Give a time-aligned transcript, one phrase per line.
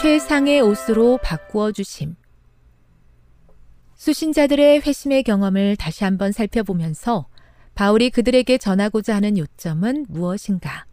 [0.00, 2.16] 최상의 옷으로 바꾸어 주심
[3.94, 7.26] 수신자들의 회심의 경험을 다시 한번 살펴보면서
[7.74, 10.86] 바울이 그들에게 전하고자 하는 요점은 무엇인가?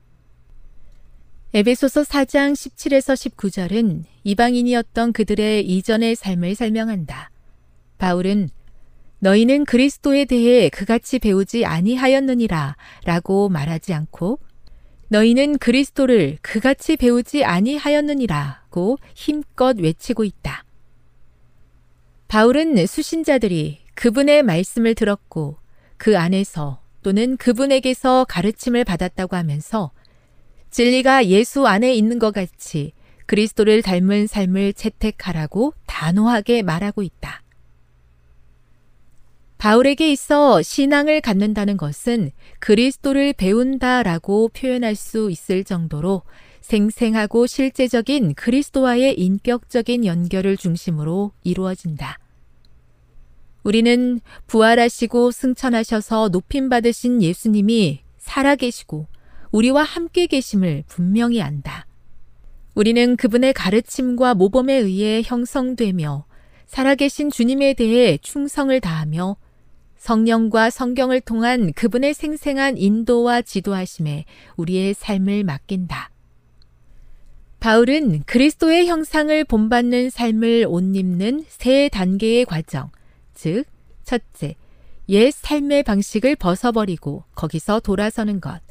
[1.53, 7.31] 에베소서 4장 17에서 19절은 이방인이었던 그들의 이전의 삶을 설명한다.
[7.97, 8.49] 바울은
[9.19, 14.39] 너희는 그리스도에 대해 그같이 배우지 아니하였느니라 라고 말하지 않고
[15.09, 20.63] 너희는 그리스도를 그같이 배우지 아니하였느니라고 힘껏 외치고 있다.
[22.27, 25.57] 바울은 수신자들이 그분의 말씀을 들었고
[25.97, 29.91] 그 안에서 또는 그분에게서 가르침을 받았다고 하면서
[30.69, 32.93] 진리가 예수 안에 있는 것 같이
[33.25, 37.41] 그리스도를 닮은 삶을 채택하라고 단호하게 말하고 있다.
[39.59, 46.21] 바울에게 있어 신앙을 갖는다는 것은 그리스도를 배운다라고 표현할 수 있을 정도로
[46.61, 52.19] 생생하고 실제적인 그리스도와의 인격적인 연결을 중심으로 이루어진다.
[53.63, 59.07] 우리는 부활하시고 승천하셔서 높임받으신 예수님이 살아계시고
[59.51, 61.85] 우리와 함께 계심을 분명히 안다.
[62.75, 66.23] 우리는 그분의 가르침과 모범에 의해 형성되며
[66.65, 69.35] 살아계신 주님에 대해 충성을 다하며
[69.99, 76.09] 성령과 성경을 통한 그분의 생생한 인도와 지도하심에 우리의 삶을 맡긴다.
[77.59, 82.89] 바울은 그리스도의 형상을 본받는 삶을 옷 입는 세 단계의 과정,
[83.33, 83.65] 즉,
[84.05, 84.55] 첫째,
[85.09, 88.61] 옛 삶의 방식을 벗어버리고 거기서 돌아서는 것.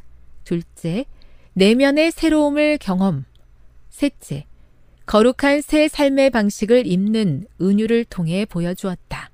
[0.45, 1.05] 둘째,
[1.53, 3.27] 내면의 새로움을 경험.
[3.91, 4.47] 셋째,
[5.05, 9.31] 거룩한 새 삶의 방식을 입는 은유를 통해 보여주었다.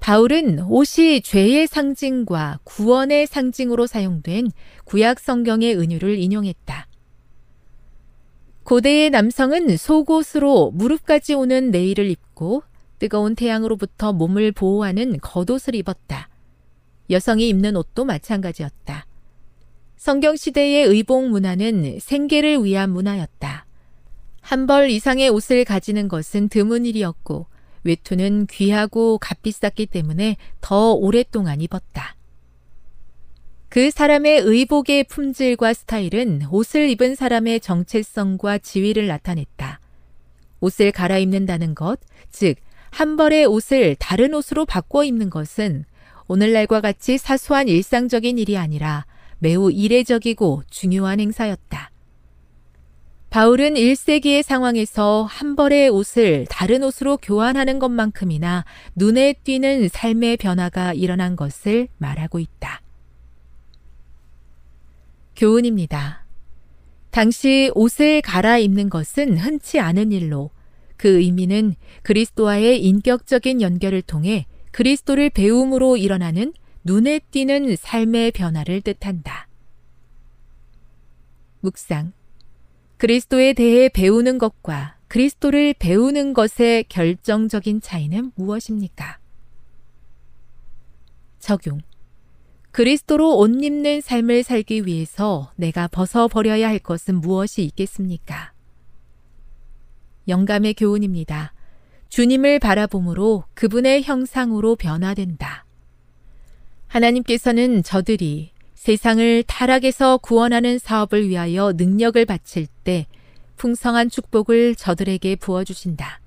[0.00, 4.50] 바울은 옷이 죄의 상징과 구원의 상징으로 사용된
[4.84, 6.86] 구약 성경의 은유를 인용했다.
[8.64, 12.62] 고대의 남성은 속옷으로 무릎까지 오는 내일을 입고
[12.98, 16.28] 뜨거운 태양으로부터 몸을 보호하는 겉옷을 입었다.
[17.10, 19.06] 여성이 입는 옷도 마찬가지였다.
[19.96, 23.66] 성경 시대의 의복 문화는 생계를 위한 문화였다.
[24.40, 27.46] 한 벌 이상의 옷을 가지는 것은 드문 일이었고
[27.88, 32.14] 외투는 귀하고 값비쌌기 때문에 더 오랫동안 입었다.
[33.68, 39.80] 그 사람의 의복의 품질과 스타일은 옷을 입은 사람의 정체성과 지위를 나타냈다.
[40.60, 42.00] 옷을 갈아입는다는 것,
[42.30, 42.56] 즉,
[42.90, 45.84] 한 벌의 옷을 다른 옷으로 바꿔 입는 것은
[46.26, 49.04] 오늘날과 같이 사소한 일상적인 일이 아니라
[49.38, 51.90] 매우 이례적이고 중요한 행사였다.
[53.30, 58.64] 바울은 1세기의 상황에서 한 벌의 옷을 다른 옷으로 교환하는 것만큼이나
[58.94, 62.80] 눈에 띄는 삶의 변화가 일어난 것을 말하고 있다.
[65.36, 66.24] 교훈입니다.
[67.10, 70.50] 당시 옷을 갈아입는 것은 흔치 않은 일로
[70.96, 79.48] 그 의미는 그리스도와의 인격적인 연결을 통해 그리스도를 배움으로 일어나는 눈에 띄는 삶의 변화를 뜻한다.
[81.60, 82.17] 묵상.
[82.98, 89.18] 그리스도에 대해 배우는 것과 그리스도를 배우는 것의 결정적인 차이는 무엇입니까?
[91.38, 91.80] 적용.
[92.72, 98.52] 그리스도로 옷 입는 삶을 살기 위해서 내가 벗어버려야 할 것은 무엇이 있겠습니까?
[100.26, 101.54] 영감의 교훈입니다.
[102.08, 105.64] 주님을 바라봄으로 그분의 형상으로 변화된다.
[106.88, 113.08] 하나님께서는 저들이 세상을 타락에서 구원하는 사업을 위하여 능력을 바칠 때
[113.56, 116.20] 풍성한 축복을 저들에게 부어주신다.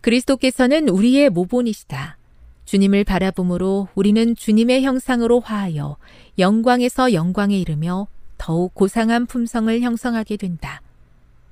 [0.00, 2.16] 그리스도께서는 우리의 모본이시다.
[2.64, 5.98] 주님을 바라봄으로 우리는 주님의 형상으로 화하여
[6.38, 8.08] 영광에서 영광에 이르며
[8.38, 10.80] 더욱 고상한 품성을 형성하게 된다.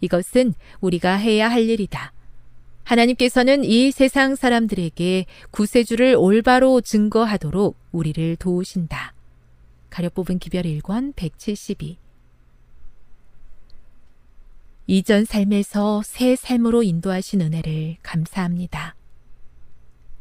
[0.01, 2.15] 이것은 우리가 해야 할 일이다.
[2.85, 9.13] 하나님께서는 이 세상 사람들에게 구세주를 올바로 증거하도록 우리를 도우신다.
[9.91, 11.99] 가려 뽑은 기별 1권 172
[14.87, 18.97] 이전 삶에서 새 삶으로 인도하신 은혜를 감사합니다.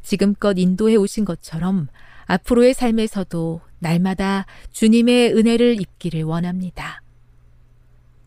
[0.02, 1.88] 지금껏 인도해 오신 것처럼
[2.26, 7.02] 앞으로의 삶에서도 날마다 주님의 은혜를 입기를 원합니다.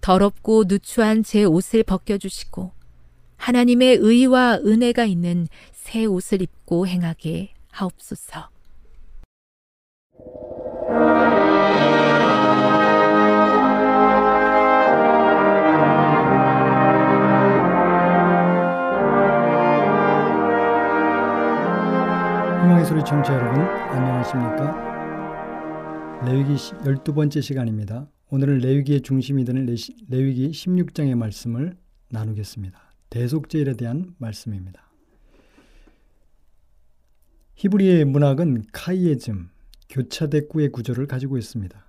[0.01, 2.71] 더럽고 누추한 제 옷을 벗겨주시고
[3.37, 8.52] 하나님의 의와 은혜가 있는 새 옷을 입고 행하게 하옵소서.
[23.03, 24.93] 소리 청취자 여러분 안녕하십니까?
[26.25, 28.07] 레위기 12번째 시간입니다.
[28.29, 31.75] 오늘은 레위기의 중심이 되는 레위기 16장의 말씀을
[32.09, 32.79] 나누겠습니다.
[33.09, 34.89] 대속제일에 대한 말씀입니다.
[37.55, 39.49] 히브리의 문학은 카이에즘,
[39.89, 41.85] 교차대꾸의 구조를 가지고 있습니다.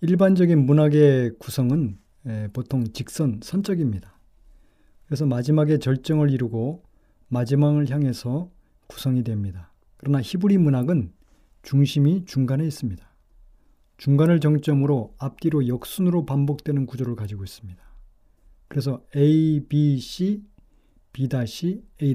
[0.00, 1.98] 일반적인 문학의 구성은
[2.52, 4.18] 보통 직선, 선적입니다.
[5.06, 6.88] 그래서 마지막에 절정을 이루고
[7.30, 8.50] 마지막을 향해서
[8.86, 9.72] 구성이 됩니다.
[9.96, 11.12] 그러나 히브리 문학은
[11.62, 13.08] 중심이 중간에 있습니다.
[13.98, 17.80] 중간을 정점으로 앞뒤로 역순으로 반복되는 구조를 가지고 있습니다.
[18.68, 20.42] 그래서 A, B, C,
[21.12, 21.28] B
[22.02, 22.14] A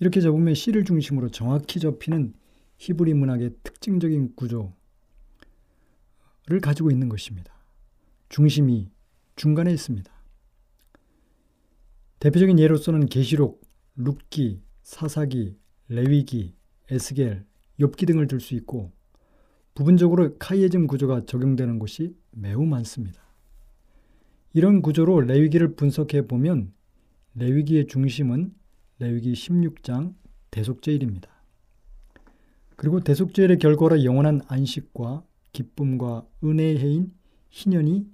[0.00, 2.34] 이렇게 접으면 C를 중심으로 정확히 접히는
[2.78, 4.72] 히브리 문학의 특징적인 구조를
[6.60, 7.52] 가지고 있는 것입니다.
[8.28, 8.90] 중심이
[9.36, 10.10] 중간에 있습니다.
[12.18, 13.61] 대표적인 예로서는 계시록
[13.96, 15.56] 룻기, 사사기,
[15.88, 16.54] 레위기,
[16.90, 17.44] 에스겔,
[17.80, 18.92] 엽기 등을 들 수 있고
[19.74, 23.22] 부분적으로 카이에즘 구조가 적용되는 곳이 매우 많습니다.
[24.52, 26.72] 이런 구조로 레위기를 분석해 보면
[27.34, 28.54] 레위기의 중심은
[28.98, 30.14] 레위기 16장
[30.50, 31.30] 대속제일입니다.
[32.76, 37.12] 그리고 대속제일의 결과로 영원한 안식과 기쁨과 은혜의 해인
[37.50, 38.06] 희년이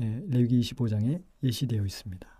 [0.00, 2.33] 예, 레위기 25장에 예시되어 있습니다.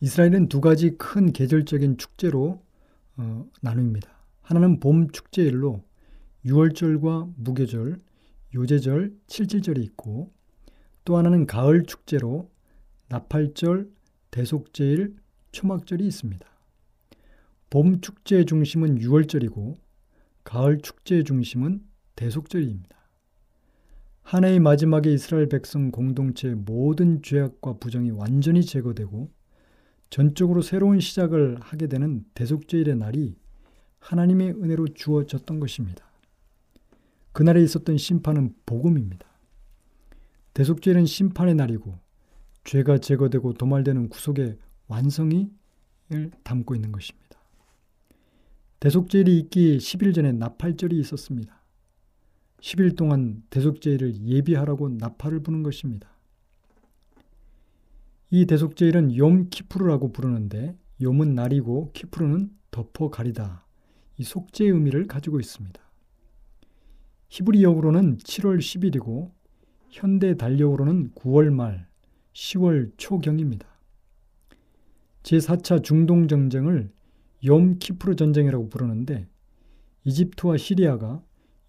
[0.00, 2.62] 이스라엘은 두 가지 큰 계절적인 축제로
[3.16, 4.08] 어, 나눕니다.
[4.42, 5.82] 하나는 봄 축제일로
[6.46, 7.98] 6월절과 무교절,
[8.54, 10.32] 요제절, 칠칠절이 있고
[11.04, 12.50] 또 하나는 가을 축제로
[13.08, 13.90] 나팔절,
[14.30, 15.16] 대속제일,
[15.52, 16.46] 초막절이 있습니다.
[17.70, 19.76] 봄 축제의 중심은 6월절이고
[20.44, 21.82] 가을 축제의 중심은
[22.14, 22.96] 대속절입니다.
[24.22, 29.30] 한 해의 마지막에 이스라엘 백성 공동체의 모든 죄악과 부정이 완전히 제거되고
[30.10, 33.36] 전적으로 새로운 시작을 하게 되는 대속제일의 날이
[33.98, 36.08] 하나님의 은혜로 주어졌던 것입니다.
[37.32, 39.26] 그날에 있었던 심판은 복음입니다.
[40.54, 41.98] 대속제일은 심판의 날이고
[42.64, 45.50] 죄가 제거되고 도말되는 구속의 완성이
[46.42, 47.28] 담고 있는 것입니다.
[48.80, 51.62] 대속제일이 있기 10일 전에 나팔절이 있었습니다.
[52.60, 56.17] 10일 동안 대속제일을 예비하라고 나팔을 부는 것입니다.
[58.30, 63.64] 이 대속제일은 욤 키프루라고 부르는데 욤은 날이고 키프루는 덮어 가리다.
[64.18, 65.80] 이 속죄의 의미를 가지고 있습니다.
[67.30, 69.30] 히브리어로는 7월 10일이고
[69.88, 71.88] 현대 달력으로는 9월 말
[72.34, 73.66] 10월 초경입니다.
[75.22, 76.90] 제4차 중동 전쟁을
[77.44, 79.26] 욤 키프르 전쟁이라고 부르는데
[80.04, 81.22] 이집트와 시리아가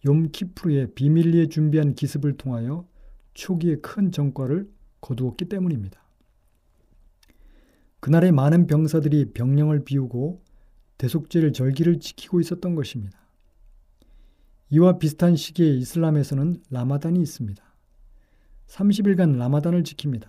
[0.04, 2.86] 욤 키프르의 비밀리에 준비한 기습을 통하여
[3.34, 6.09] 초기에 큰 전과를 거두었기 때문입니다.
[8.00, 10.42] 그날의 많은 병사들이 병령을 비우고
[10.98, 13.20] 대속제를 절기를 지키고 있었던 것입니다.
[14.70, 17.64] 이와 비슷한 시기에 이슬람에서는 라마단이 있습니다.
[18.68, 20.28] 30일간 라마단을 지킵니다.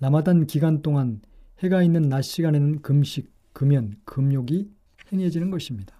[0.00, 1.20] 라마단 기간 동안
[1.60, 4.70] 해가 있는 낮 시간에는 금식, 금연, 금욕이
[5.12, 5.94] 행해지는 것입니다.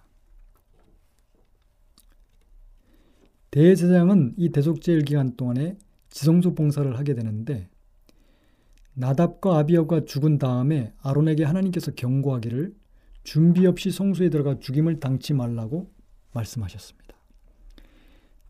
[3.51, 5.77] 대제사장은 이 대속제일 기간 동안에
[6.09, 7.69] 지성소 봉사를 하게 되는데
[8.95, 12.73] 나답과 아비아가 죽은 다음에 아론에게 하나님께서 경고하기를
[13.23, 15.91] 준비 없이 성소에 들어가 죽임을 당치 말라고
[16.33, 17.15] 말씀하셨습니다.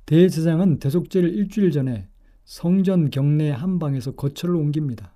[0.06, 2.08] 대제사장은 대속제를 일주일 전에
[2.44, 5.16] 성전 경내 한 방에서 거처를 옮깁니다.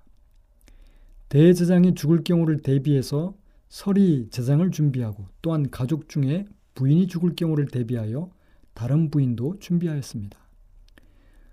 [1.28, 3.34] 대제사장이 죽을 경우를 대비해서
[3.68, 8.30] 서리 제장을 준비하고 또한 가족 중에 부인이 죽을 경우를 대비하여
[8.74, 10.36] 다른 부인도 준비하였습니다.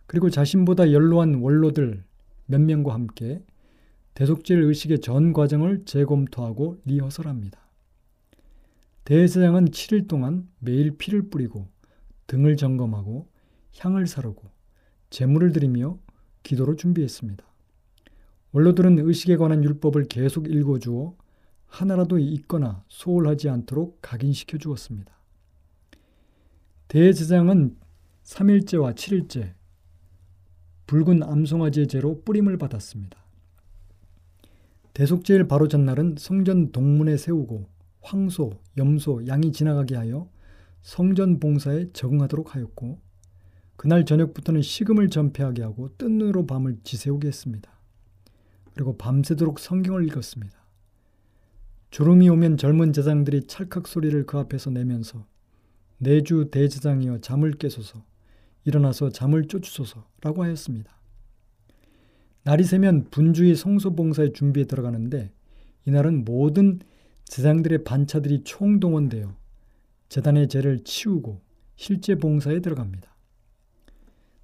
[0.08, 2.04] 그리고 자신보다 연로한 원로들
[2.48, 3.44] 몇 명과 함께
[4.18, 7.60] 대속질 의식의 전 과정을 재검토하고 리허설합니다.
[9.04, 11.68] 대제사장은 7일 동안 매일 피를 뿌리고
[12.26, 13.30] 등을 점검하고
[13.78, 14.50] 향을 사르고
[15.12, 16.00] 제물을 드리며
[16.42, 17.46] 기도를 준비했습니다.
[18.54, 21.16] 원로들은 의식에 관한 율법을 계속 읽어주어
[21.68, 25.16] 하나라도 잊거나 소홀하지 않도록 각인시켜 주었습니다.
[26.88, 27.78] 대제장은
[28.24, 29.54] 3일째와 7일째
[30.88, 33.27] 붉은 암송아지의 제로 뿌림을 받았습니다.
[34.98, 37.70] 대속제일 바로 전날은 성전 동문에 세우고
[38.02, 40.28] 황소, 염소, 양이 지나가게 하여
[40.82, 42.98] 성전 봉사에 적응하도록 하였고
[43.76, 47.70] 그날 저녁부터는 식음을 전폐하게 하고 뜬 눈으로 밤을 지새우게 했습니다.
[48.74, 50.58] 그리고 밤새도록 성경을 읽었습니다.
[51.92, 55.28] 주름이 오면 젊은 제장들이 찰칵 소리를 그 앞에서 내면서
[56.00, 58.04] 내주 대제장이여 잠을 깨소서
[58.66, 60.97] 일어나서 잠을 쫓으소서라고 하였습니다.
[62.48, 65.34] 날이 새면 분주히 성소봉사의 준비에 들어가는데
[65.84, 66.80] 이날은 모든
[67.26, 69.36] 제장들의 반차들이 총동원되어
[70.08, 71.42] 재단의 죄를 치우고
[71.76, 73.14] 실제 봉사에 들어갑니다.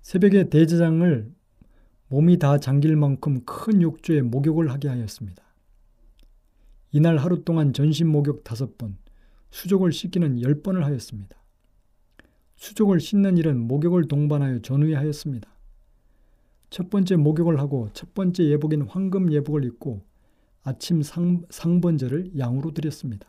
[0.02, 1.32] 새벽에 대제장을
[2.10, 5.42] 몸이 다 잠길 만큼 큰 욕조에 목욕을 하게 하였습니다.
[6.92, 8.98] 이날 하루 동안 전신 목욕 다섯 번,
[9.50, 11.42] 수족을 씻기는 열 번을 하였습니다.
[12.58, 15.53] 수족을 씻는 일은 목욕을 동반하여 전후에 하였습니다.
[16.74, 20.02] 첫 번째 목욕을 하고 첫 번째 예복인 황금 예복을 입고
[20.64, 23.28] 아침 상, 상번제를 양으로 드렸습니다.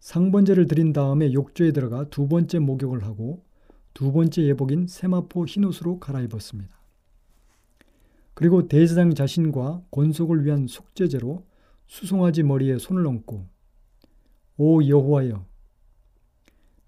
[0.00, 3.42] 상번제를 드린 다음에 욕조에 들어가 두 번째 목욕을 하고
[3.94, 6.78] 두 번째 예복인 세마포 흰옷으로 갈아입었습니다.
[8.34, 11.46] 그리고 대제장 자신과 권속을 위한 속죄제로
[11.86, 13.46] 수송아지 머리에 손을 얹고
[14.58, 15.46] 오 여호와여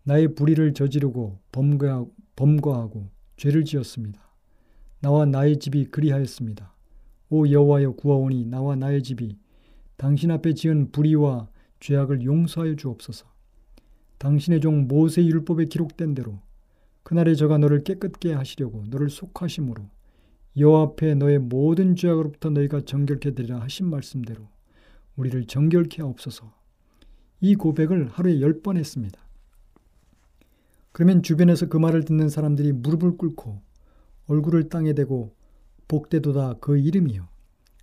[0.03, 2.05] 나의 불의를 저지르고 범거하,
[2.37, 4.24] 범거하고 죄를 지었습니다.
[5.05, 6.73] 나와 나의 집이 그리하였습니다.
[7.29, 9.37] 오 여호와여 구하오니 나와 나의 집이
[9.99, 13.27] 당신 앞에 지은 불의와 죄악을 용서하여 주옵소서.
[14.17, 16.39] 당신의 종 모세 율법에 기록된 대로
[17.03, 19.85] 그날에 저가 너를 깨끗게 하시려고 너를 속하심으로
[20.57, 24.49] 여호와 앞에 너의 모든 죄악으로부터 너희가 정결케 되리라 하신 말씀대로
[25.17, 26.51] 우리를 정결케 하옵소서.
[27.43, 29.21] 이 고백을 하루에 열 번 했습니다.
[30.93, 33.61] 그러면 주변에서 그 말을 듣는 사람들이 무릎을 꿇고
[34.27, 35.35] 얼굴을 땅에 대고
[35.89, 37.29] 복되도다 그 이름이요.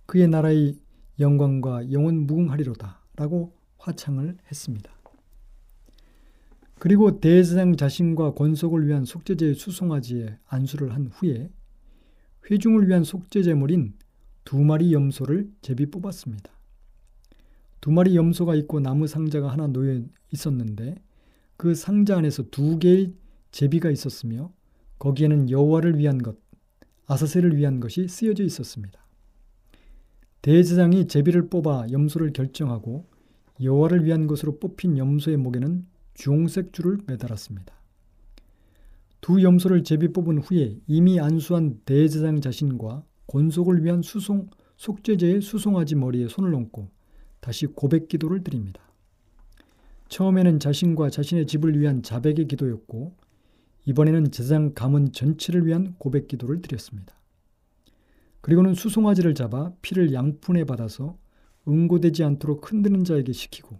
[0.06, 0.76] 그의 나라의
[1.20, 3.00] 영광과 영원 무궁하리로다.
[3.16, 4.90] 라고 화창을 했습니다.
[6.78, 11.48] 그리고 대제장 자신과 권속을 위한 속죄제의 수송아지에 안수를 한 후에
[12.50, 13.94] 회중을 위한 속죄제물인
[14.44, 16.50] 두 마리 염소를 제비 뽑았습니다.
[17.80, 20.96] 두 마리 염소가 있고 나무 상자가 하나 놓여 있었는데
[21.56, 23.14] 그 상자 안에서 두 개의
[23.52, 24.52] 제비가 있었으며
[25.02, 26.36] 거기에는 여호와를 위한 것,
[27.06, 29.04] 아사셀을 위한 것이 쓰여져 있었습니다.
[30.42, 33.08] 대제장이 제비를 뽑아 염소를 결정하고
[33.60, 37.74] 여호와를 위한 것으로 뽑힌 염소의 목에는 주홍색 줄을 매달았습니다.
[39.20, 46.28] 두 염소를 제비 뽑은 후에 이미 안수한 대제장 자신과 권속을 위한 수송 속죄제의 수송아지 머리에
[46.28, 46.90] 손을 얹고
[47.40, 48.80] 다시 고백 기도를 드립니다.
[50.08, 53.16] 처음에는 자신과 자신의 집을 위한 자백의 기도였고
[53.84, 57.14] 이번에는 제장 가문 전체를 위한 고백 기도를 드렸습니다.
[58.40, 61.16] 그리고는 수송아지를 잡아 피를 양푼에 받아서
[61.66, 63.78] 응고되지 않도록 흔드는 자에게 시키고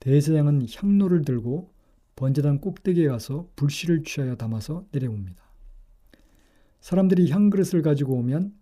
[0.00, 1.72] 대제장은 향로를 들고
[2.16, 5.42] 번제단 꼭대기에 가서 불씨를 취하여 담아서 내려옵니다.
[6.80, 8.52] 사람들이 향그릇을 가지고 오면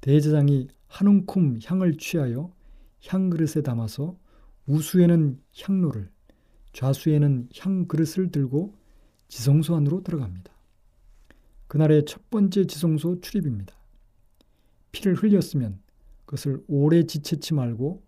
[0.00, 2.52] 대제장이 한 움큼 향을 취하여
[3.06, 4.16] 향그릇에 담아서
[4.66, 6.10] 우수에는 향로를
[6.72, 8.74] 좌수에는 향그릇을 들고
[9.32, 10.52] 지성소 안으로 들어갑니다.
[11.66, 13.74] 그날의 첫 번째 지성소 출입입니다.
[14.92, 15.80] 피를 흘렸으면
[16.26, 18.02] 그것을 오래 지체치 말고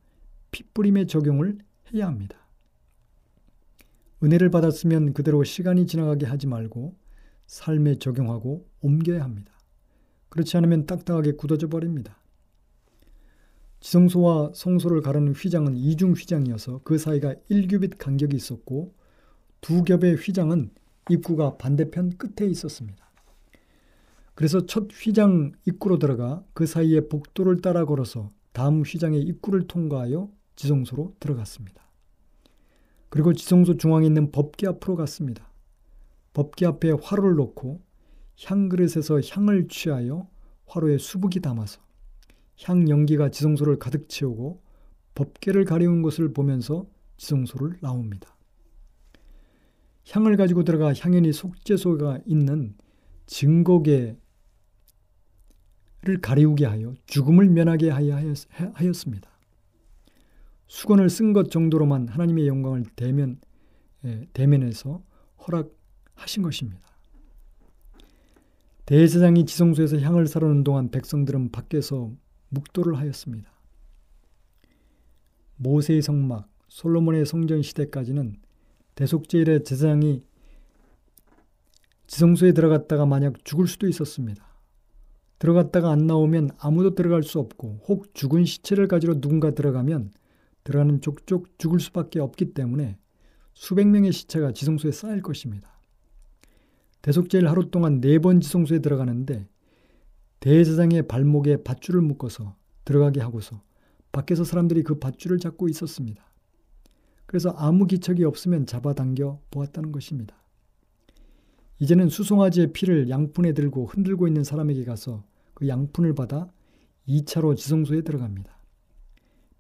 [0.51, 1.57] 핏뿌림의 적용을
[1.95, 2.37] 해야 합니다.
[4.23, 6.95] 은혜를 받았으면 그대로 시간이 지나가게 하지 말고
[7.47, 9.51] 삶에 적용하고 옮겨야 합니다.
[10.29, 12.19] 그렇지 않으면 딱딱하게 굳어져 버립니다.
[13.81, 18.95] 지성소와 성소를 가르는 휘장은 이중 휘장이어서 그 사이가 1규빗 간격이 있었고
[19.63, 20.71] 두 겹의 휘장은
[21.11, 23.05] 입구가 반대편 끝에 있었습니다.
[24.35, 31.15] 그래서 첫 휘장 입구로 들어가 그 사이에 복도를 따라 걸어서 다음 휘장의 입구를 통과하여 지성소로
[31.21, 31.83] 들어갔습니다.
[33.09, 35.49] 그리고 지성소 중앙에 있는 법기 앞으로 갔습니다.
[36.33, 37.81] 법기 앞에 화로를 놓고
[38.45, 40.29] 향그릇에서 향을 취하여
[40.67, 41.81] 화로에 수북이 담아서
[42.65, 44.63] 향 연기가 지성소를 가득 채우고
[45.15, 46.87] 법계를 가리운 것을 보면서
[47.19, 48.34] 지성소를 나옵니다.
[50.11, 52.75] 향을 가지고 들어가 향연이 속죄소가 있는
[53.27, 54.17] 증거계를
[56.21, 59.31] 가리우게 하여 죽음을 면하게 하여 하였 습니다.
[60.67, 63.41] 수건을 쓴 것 정도로만 하나님의 영광을 대면
[64.05, 65.03] 예, 대면에서
[65.47, 66.83] 허락하신 것입니다.
[68.87, 72.13] 대제장이 지성소에서 향을 사르는 동안 백성들은 밖에서
[72.51, 73.51] 묵도를 하였습니다.
[75.57, 78.37] 모세의 성막, 솔로몬의 성전 시대까지는
[78.95, 80.23] 대속제일의 제사장이
[82.07, 84.45] 지성소에 들어갔다가 만약 죽을 수도 있었습니다.
[85.39, 90.13] 들어갔다가 안 나오면 아무도 들어갈 수 없고 혹 죽은 시체를 가지러 누군가 들어가면
[90.63, 92.99] 들어가는 족족 죽을 수밖에 없기 때문에
[93.53, 95.69] 수백 명의 시체가 지성소에 쌓일 것입니다.
[97.03, 99.47] 대속제일 하루 동안 네 번 지성소에 들어가는데
[100.41, 103.63] 대제사장의 발목에 밧줄을 묶어서 들어가게 하고서
[104.13, 106.25] 밖에서 사람들이 그 밧줄을 잡고 있었습니다.
[107.27, 110.37] 그래서 아무 기척이 없으면 잡아당겨 보았다는 것입니다.
[111.79, 116.51] 이제는 수송아지의 피를 양푼에 들고 흔들고 있는 사람에게 가서 그 양푼을 받아
[117.09, 118.57] 2차로 지성소에 들어갑니다.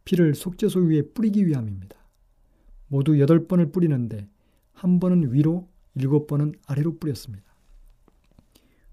[0.04, 1.96] 피를 속죄소 위에 뿌리기 위함입니다.
[2.88, 4.28] 모두 8번을 뿌리는데
[4.72, 7.44] 한 번은 위로, 7번은 아래로 뿌렸습니다.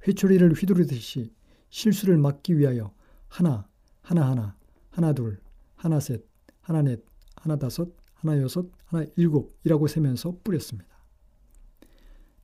[0.07, 1.34] 회초리를 휘두르듯이
[1.69, 2.93] 실수를 막기 위하여
[3.27, 3.67] 하나,
[4.01, 4.55] 하나 하나,
[4.89, 5.39] 하나 둘,
[5.75, 6.25] 하나 셋,
[6.62, 7.03] 하나 넷,
[7.36, 7.89] 하나 다섯,
[8.21, 10.89] 하나 여섯, 하나 일곱이라고 세면서 뿌렸습니다.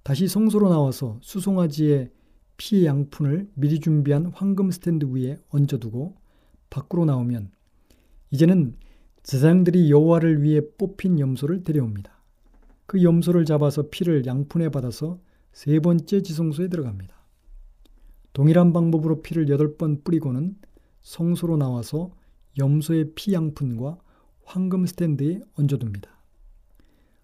[0.02, 2.12] 다시 성소로 나와서 수송아지의
[2.58, 6.16] 피 양푼을 미리 준비한 황금 스탠드 위에 얹어두고
[6.72, 7.52] 밖으로 나오면
[8.32, 8.76] 이제는
[9.22, 12.12] 제사장들이 여호와를 위해 뽑힌 염소를 데려옵니다.
[12.88, 15.20] 그 염소를 잡아서 피를 양푼에 받아서
[15.52, 17.16] 세 번째 지성소에 들어갑니다.
[18.34, 20.56] 동일한 방법으로 피를 여덟 번 뿌리고는
[21.02, 22.12] 성소로 나와서
[22.58, 24.00] 염소의 피 양푼과
[24.48, 26.10] 황금 스탠드에 얹어둡니다.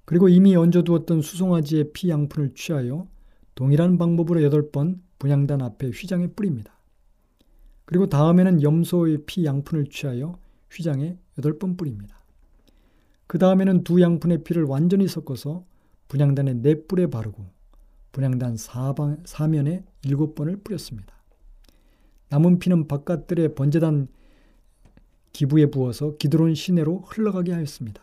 [0.05, 3.07] 그리고 이미 얹어두었던 수송아지의 피 양푼을 취하여
[3.55, 6.73] 동일한 방법으로 여덟 번 분양단 앞에 휘장에 뿌립니다.
[7.85, 10.37] 그리고 다음에는 염소의 피 양푼을 취하여
[10.69, 12.21] 휘장에 여덟 번 뿌립니다.
[13.25, 15.65] 그 다음에는 두 양푼의 피를 완전히 섞어서
[16.09, 17.45] 분양단의 네 뿔에 바르고
[18.11, 21.15] 분양단 사방, 사면에 일곱 번을 뿌렸습니다.
[22.29, 24.09] 남은 피는 바깥들의 번제단
[25.33, 28.01] 기부에 부어서 기드론 시내로 흘러가게 하였습니다.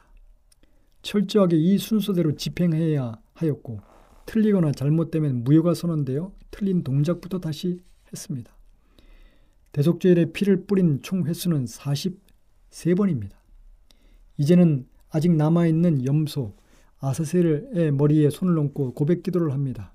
[1.03, 3.81] 철저하게 이 순서대로 집행해야 하였고
[4.27, 7.81] 틀리거나 잘못되면 무효가 선언되어 틀린 동작부터 다시
[8.13, 8.55] 했습니다.
[9.73, 13.33] 대속죄일에 피를 뿌린 총 횟수는 43번입니다.
[14.37, 16.57] 이제는 아직 남아있는 염소
[16.99, 19.95] 아사셀의 머리에 손을 얹고 고백 기도를 합니다.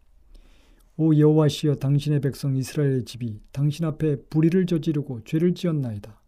[0.97, 6.21] 오 여호와시여 당신의 백성 이스라엘의 집이 당신 앞에 불의를 저지르고 죄를 지었나이다.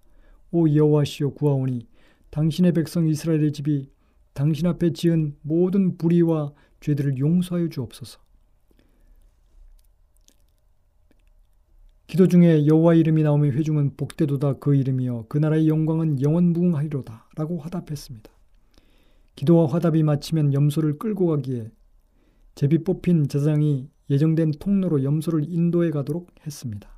[0.52, 1.88] 오 여호와시여 구하오니
[2.30, 3.90] 당신의 백성 이스라엘의 집이
[4.34, 8.20] 당신 앞에 지은 모든 불의와 죄들을 용서하여 주옵소서.
[12.06, 17.58] 기도 중에 여호와 이름이 나오면 회중은 복되도다 그 이름이여 그 나라의 영광은 영원 무궁하리로다 라고
[17.58, 18.32] 화답했습니다.
[19.36, 21.70] 기도와 화답이 마치면 염소를 끌고 가기에
[22.56, 26.97] 제비 뽑힌 제사장이 예정된 통로로 염소를 인도해 가도록 했습니다.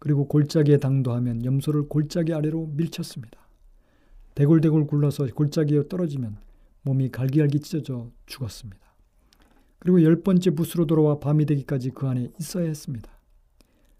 [0.00, 3.38] 그리고 골짜기에 당도하면 염소를 골짜기 아래로 밀쳤습니다.
[4.34, 6.38] 대굴대굴 굴러서 골짜기에 떨어지면
[6.82, 8.80] 몸이 갈기갈기 찢어져 죽었습니다.
[9.78, 13.10] 그리고 열 번째 부스로 돌아와 밤이 되기까지 그 안에 있어야 했습니다.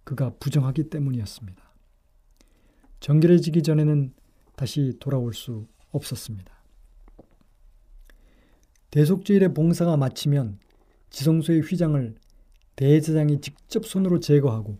[0.05, 1.63] 그가 부정하기 때문이었습니다.
[3.01, 4.15] 정결해지기 전에는
[4.57, 6.53] 다시 돌아올 수 없었습니다.
[8.91, 10.59] 대속죄일의 봉사가 마치면
[11.11, 12.15] 지성소의 휘장을
[12.77, 14.79] 대제장이 직접 손으로 제거하고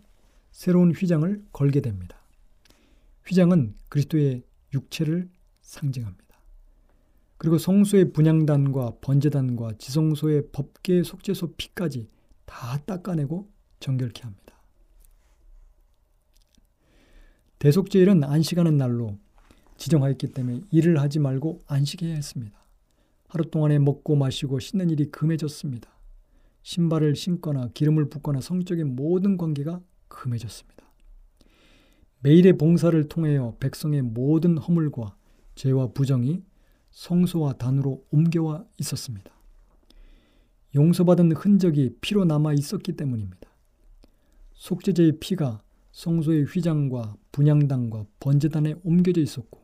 [0.51, 2.17] 새로운 휘장을 걸게 됩니다.
[3.25, 5.29] 휘장은 그리스도의 육체를
[5.61, 6.21] 상징합니다.
[7.37, 12.07] 그리고 성소의 분양단과 번제단과 지성소의 법계 속죄소 피까지
[12.45, 14.61] 다 닦아내고 정결케 합니다.
[17.57, 19.17] 대속제일은 안식하는 날로
[19.77, 22.59] 지정하였기 때문에 일을 하지 말고 안식해야 했습니다.
[23.27, 25.89] 하루 동안에 먹고 마시고 씻는 일이 금해졌습니다.
[26.63, 29.81] 신발을 신거나 기름을 붓거나 성적인 모든 관계가
[30.11, 30.83] 금해졌습니다.
[32.19, 35.15] 매일의 봉사를 통하여 백성의 모든 허물과
[35.55, 36.43] 죄와 부정이
[36.91, 39.31] 성소와 단으로 옮겨와 있었습니다.
[40.75, 43.49] 용서받은 흔적이 피로 남아 있었기 때문입니다.
[44.53, 49.59] 속죄제의 피가 성소의 휘장과 분양단과 번제단에 옮겨져 있었고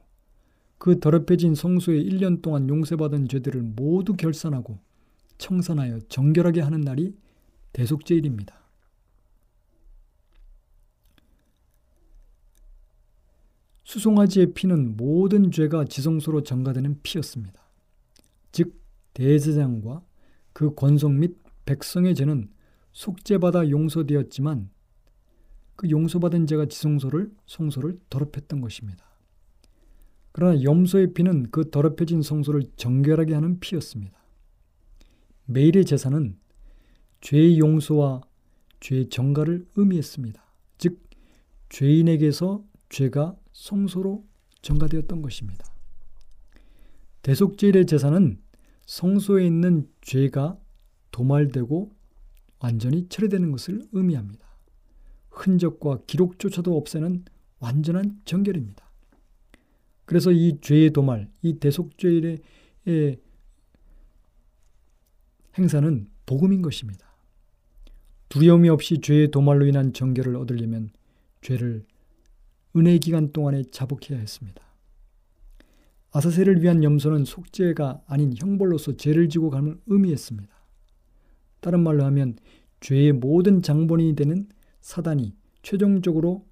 [0.79, 4.79] 그 더럽혀진 성소에 1년 동안 용서받은 죄들을 모두 결산하고
[5.37, 7.15] 청산하여 정결하게 하는 날이
[7.73, 8.66] 대속제일입니다.
[13.87, 17.69] 수송아지의 피는 모든 죄가 지성소로 전가되는 피였습니다.
[18.51, 18.81] 즉
[19.13, 20.03] 대제장과
[20.51, 22.49] 그 권속 및 백성의 죄는
[22.91, 24.69] 속죄받아 용서되었지만
[25.77, 29.05] 그 용서받은 죄가 지성소를 성소를 더럽혔던 것입니다.
[30.33, 34.21] 그러나 염소의 피는 그 더럽혀진 성소를 정결하게 하는 피였습니다.
[35.45, 36.37] 매일의 제사는
[37.21, 38.19] 죄의 용서와
[38.81, 40.43] 죄의 정가를 의미했습니다.
[40.77, 41.01] 즉
[41.69, 44.23] 죄인에게서 죄가 성소로
[44.61, 45.65] 전가되었던 것입니다.
[47.23, 48.39] 대속죄일의 제사는
[48.85, 50.59] 성소에 있는 죄가
[51.11, 51.91] 도말되고
[52.59, 54.47] 완전히 처리되는 것을 의미합니다.
[55.31, 57.25] 흔적과 기록조차도 없애는
[57.59, 58.87] 완전한 정결입니다.
[60.05, 62.37] 그래서 이 죄의 도말, 이 대속죄일의
[65.57, 67.17] 행사는 복음인 것입니다.
[68.29, 70.91] 두려움이 없이 죄의 도말로 인한 정결을 얻으려면
[71.41, 71.85] 죄를
[72.77, 74.61] 은혜 기간 동안에 자복해야 했습니다.
[76.11, 80.55] 아사세를 위한 염소는 속죄가 아닌 형벌로서 죄를 지고 감을 의미했습니다.
[81.59, 82.37] 다른 말로 하면
[82.79, 84.47] 죄의 모든 장본인이 되는
[84.81, 86.45] 사단이 최종적으로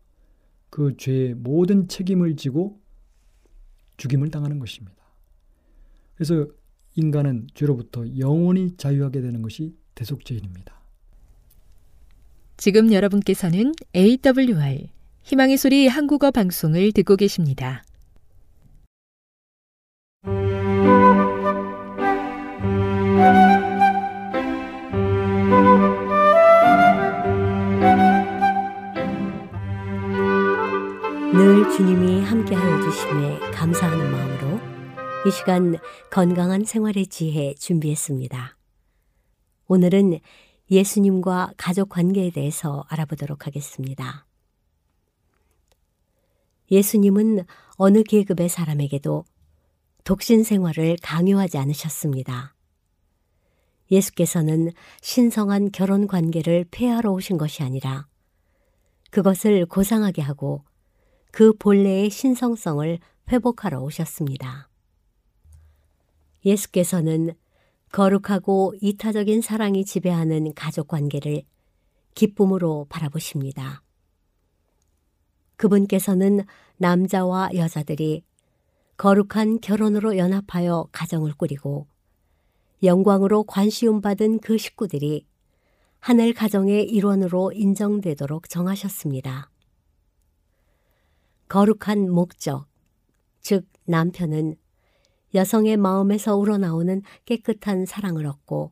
[0.70, 2.82] 그 죄의 모든 책임을 지고
[3.98, 4.96] 죽임을 당하는 것입니다.
[6.16, 6.48] 그래서
[6.96, 10.76] 인간은 죄로부터 영원히 자유하게 되는 것이 대속죄인입니다.
[12.58, 14.88] 지금 여러분께서는 AWR
[15.26, 17.84] 희망의 소리 한국어 방송을 듣고 계십니다.
[31.34, 34.60] 늘 주님이 함께하여 주심에 감사하는 마음으로
[35.26, 35.76] 이 시간
[36.12, 38.56] 건강한 생활의 지혜 준비했습니다.
[39.70, 40.20] 오늘은
[40.70, 44.25] 예수님과 가족 관계에 대해서 알아보도록 하겠습니다.
[46.72, 47.46] 예수님은
[47.78, 49.26] 어느 계급의 사람에게도
[50.04, 52.56] 독신 생활을 강요하지 않으셨습니다.
[53.92, 58.08] 예수께서는 신성한 결혼 관계를 폐하러 오신 것이 아니라
[59.12, 60.64] 그것을 고상하게 하고
[61.32, 63.00] 그 본래의 신성성을
[63.32, 64.70] 회복하러 오셨습니다.
[66.46, 67.34] 예수께서는
[67.92, 71.44] 거룩하고 이타적인 사랑이 지배하는 가족 관계를
[72.14, 73.85] 기쁨으로 바라보십니다.
[75.58, 76.46] 그분께서는
[76.78, 78.24] 남자와 여자들이
[78.98, 81.88] 거룩한 결혼으로 연합하여 가정을 꾸리고
[82.84, 85.26] 영광으로 관시움 받은 그 식구들이
[86.00, 89.50] 하늘 가정의 일원으로 인정되도록 정하셨습니다.
[91.48, 92.68] 거룩한 목적,
[93.42, 94.56] 즉 남편은
[95.34, 98.72] 여성의 마음에서 우러나오는 깨끗한 사랑을 얻고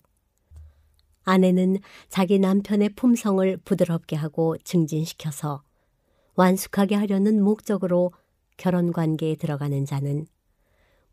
[1.24, 1.78] 아내는
[2.10, 5.64] 자기 남편의 품성을 부드럽게 하고 증진시켜서
[6.36, 8.12] 완숙하게 하려는 목적으로
[8.58, 10.26] 결혼 관계에 들어가는 자는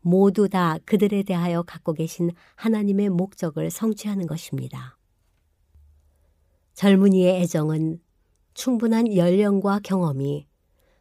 [0.01, 4.97] 모두 다 그들에 대하여 갖고 계신 하나님의 목적을 성취하는 것입니다.
[6.73, 7.99] 젊은이의 애정은
[8.53, 10.47] 충분한 연령과 경험이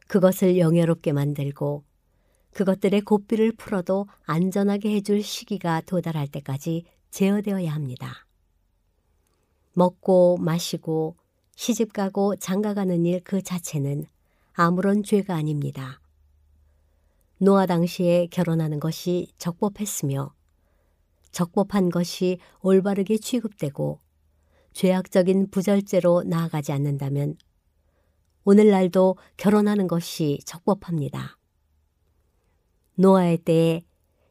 [0.09, 1.85] 그것을 영예롭게 만들고
[2.52, 8.26] 그것들의 고삐를 풀어도 안전하게 해줄 시기가 도달할 때까지 제어되어야 합니다.
[9.74, 11.16] 먹고 마시고
[11.61, 14.07] 시집가고 장가가는 일 그 자체는
[14.55, 16.01] 아무런 죄가 아닙니다.
[17.37, 20.33] 노아 당시에 결혼하는 것이 적법했으며
[21.33, 24.01] 적법한 것이 올바르게 취급되고
[24.73, 27.37] 죄악적인 부절제로 나아가지 않는다면
[28.44, 31.37] 오늘날도 결혼하는 것이 적법합니다.
[32.94, 33.83] 노아의 때에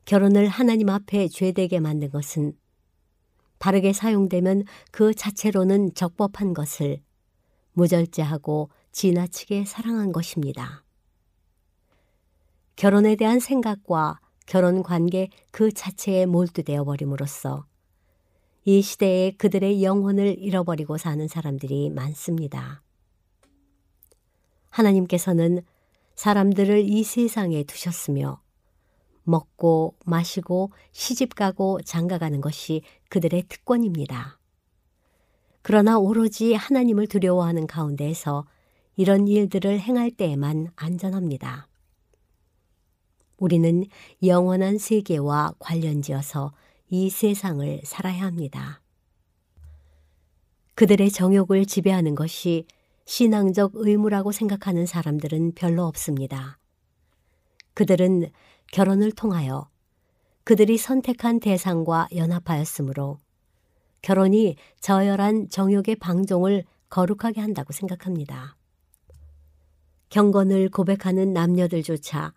[0.05, 2.53] 결혼을 하나님 앞에 죄되게 만든 것은
[3.59, 7.03] 바르게 사용되면 그 자체로는 적법한 것을
[7.79, 10.83] 무절제하고 지나치게 사랑한 것입니다.
[12.75, 17.65] 결혼에 대한 생각과 결혼 관계 그 자체에 몰두되어 버림으로써
[18.65, 22.83] 이 시대에 그들의 영혼을 잃어버리고 사는 사람들이 많습니다.
[24.69, 25.61] 하나님께서는
[26.15, 28.41] 사람들을 이 세상에 두셨으며
[29.23, 34.38] 먹고 마시고 시집가고 장가가는 것이 그들의 특권입니다.
[35.61, 38.45] 그러나 오로지 하나님을 두려워하는 가운데에서
[38.95, 41.67] 이런 일들을 행할 때에만 안전합니다.
[43.37, 43.85] 우리는
[44.23, 46.51] 영원한 세계와 관련지어서
[46.89, 48.81] 이 세상을 살아야 합니다.
[50.75, 52.65] 그들의 정욕을 지배하는 것이
[53.05, 56.57] 신앙적 의무라고 생각하는 사람들은 별로 없습니다.
[57.73, 58.29] 그들은
[58.71, 59.69] 결혼을 통하여
[60.43, 63.17] 그들이 선택한 대상과 연합하였으므로
[64.01, 68.55] 결혼이 저열한 정욕의 방종을 거룩하게 한다고 생각합니다.
[70.09, 72.33] 경건을 고백하는 남녀들조차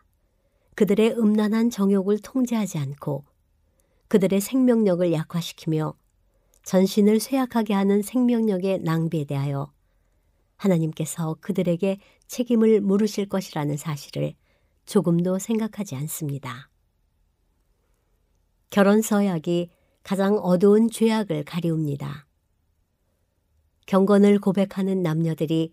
[0.74, 3.24] 그들의 음란한 정욕을 통제하지 않고
[4.08, 5.94] 그들의 생명력을 약화시키며
[6.64, 9.72] 전신을 쇠약하게 하는 생명력의 낭비에 대하여
[10.56, 14.34] 하나님께서 그들에게 책임을 물으실 것이라는 사실을
[14.86, 16.68] 조금도 생각하지 않습니다.
[18.70, 19.70] 결혼 서약이
[20.02, 22.26] 가장 어두운 죄악을 가리웁니다.
[23.86, 25.72] 경건을 고백하는 남녀들이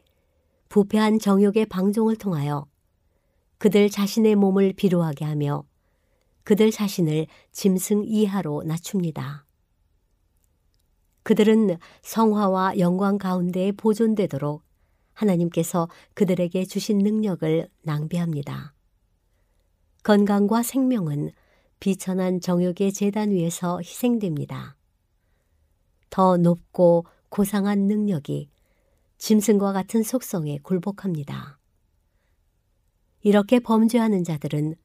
[0.69, 2.67] 부패한 정욕의 방종을 통하여
[3.57, 5.63] 그들 자신의 몸을 비루하게 하며
[6.43, 9.45] 그들 자신을 짐승 이하로 낮춥니다.
[11.23, 14.63] 그들은 성화와 영광 가운데에 보존되도록
[15.13, 18.73] 하나님께서 그들에게 주신 능력을 낭비합니다.
[20.03, 21.31] 건강과 생명은
[21.79, 24.75] 비천한 정욕의 재단 위에서 희생됩니다.
[26.09, 28.49] 더 높고 고상한 능력이
[29.17, 31.59] 짐승과 같은 속성에 굴복합니다.
[33.21, 34.75] 이렇게 범죄하는 자들은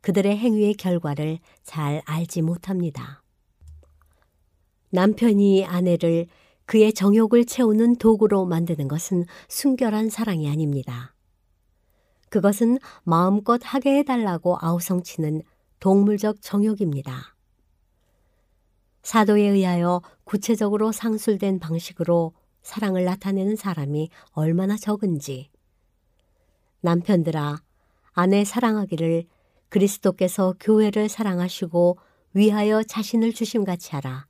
[0.00, 3.22] 그들의 행위의 결과를 잘 알지 못합니다.
[4.90, 6.26] 남편이 아내를
[6.64, 11.14] 그의 정욕을 채우는 도구로 만드는 것은 순결한 사랑이 아닙니다.
[12.28, 15.42] 그것은 마음껏 하게 해달라고 아우성치는
[15.80, 17.34] 동물적 정욕입니다.
[19.02, 25.50] 사도에 의하여 구체적으로 상술된 방식으로 사랑을 나타내는 사람이 얼마나 적은지.
[26.82, 27.62] 남편들아,
[28.12, 29.24] 아내 사랑하기를
[29.70, 31.98] 그리스도께서 교회를 사랑하시고
[32.34, 34.26] 위하여 자신을 주심같이 하라.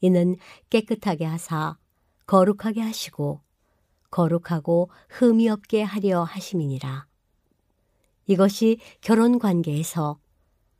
[0.00, 0.36] 이는
[0.70, 1.76] 깨끗하게 하사
[2.26, 3.42] 거룩하게 하시고
[4.10, 7.06] 거룩하고 흠이 없게 하려 하심이니라.
[8.26, 10.18] 이것이 결혼 관계에서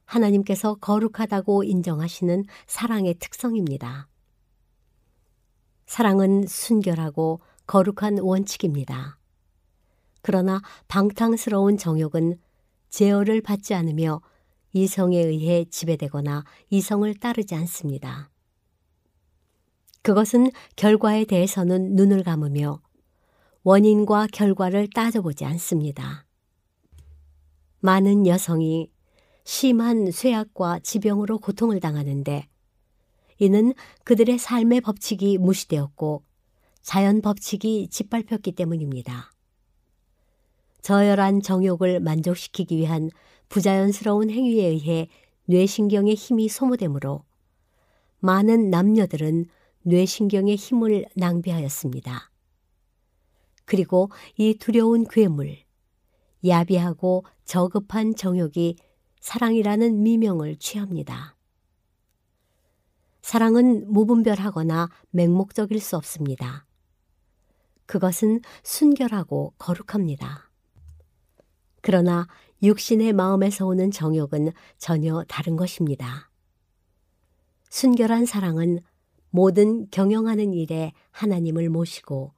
[0.06, 4.08] 하나님께서 거룩하다고 인정하시는 사랑의 특성입니다.
[5.86, 9.18] 사랑은 순결하고 거룩한 원칙입니다.
[10.22, 12.38] 그러나 방탕스러운 정욕은
[12.90, 14.20] 제어를 받지 않으며
[14.72, 18.30] 이성에 의해 지배되거나 이성을 따르지 않습니다.
[20.02, 22.80] 그것은 결과에 대해서는 눈을 감으며
[23.64, 26.26] 원인과 결과를 따져보지 않습니다.
[27.80, 28.90] 많은 여성이
[29.46, 32.48] 심한 쇠약과 지병으로 고통을 당하는데
[33.38, 36.24] 이는 그들의 삶의 법칙이 무시되었고
[36.82, 39.32] 자연 법칙이 짓밟혔기 때문입니다.
[40.82, 43.08] 저열한 정욕을 만족시키기 위한
[43.48, 45.08] 부자연스러운 행위에 의해
[45.44, 47.22] 뇌신경의 힘이 소모되므로
[48.18, 49.46] 많은 남녀들은
[49.82, 52.32] 뇌신경의 힘을 낭비하였습니다.
[53.64, 55.56] 그리고 이 두려운 괴물,
[56.44, 58.76] 야비하고 저급한 정욕이
[59.26, 61.34] 사랑이라는 미명을 취합니다.
[63.22, 66.64] 사랑은 무분별하거나 맹목적일 수 없습니다.
[67.86, 70.48] 그것은 순결하고 거룩합니다.
[71.82, 72.28] 그러나
[72.62, 76.30] 육신의 마음에서 오는 정욕은 전혀 다른 것입니다.
[77.68, 78.78] 순결한 사랑은
[79.30, 82.32] 모든 경영하는 일에 하나님을 모시고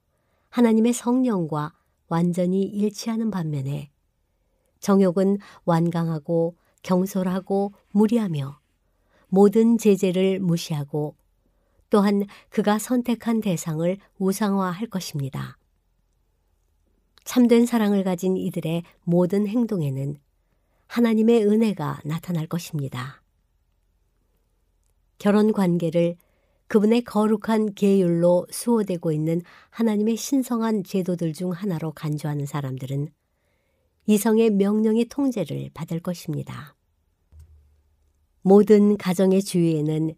[0.48, 1.74] 하나님의 성령과
[2.08, 3.90] 완전히 일치하는 반면에
[4.80, 6.56] 정욕은 완강하고
[6.88, 8.58] 경솔하고 무리하며
[9.28, 11.16] 모든 제재를 무시하고
[11.90, 15.58] 또한 그가 선택한 대상을 우상화할 것입니다.
[17.24, 20.16] 참된 사랑을 가진 이들의 모든 행동에는
[20.86, 23.22] 하나님의 은혜가 나타날 것입니다.
[25.18, 26.16] 결혼 관계를
[26.68, 33.10] 그분의 거룩한 계율로 수호되고 있는 하나님의 신성한 제도들 중 하나로 간주하는 사람들은
[34.06, 36.77] 이성의 명령의 통제를 받을 것입니다.
[38.42, 40.14] 모든 가정의 주위에는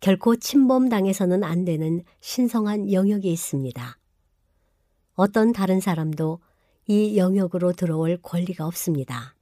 [0.00, 3.98] 결코 침범당해서는 안 되는 신성한 영역이 있습니다.
[5.14, 6.40] 어떤 다른 사람도
[6.86, 9.34] 이 영역으로 들어올 권리가 없습니다.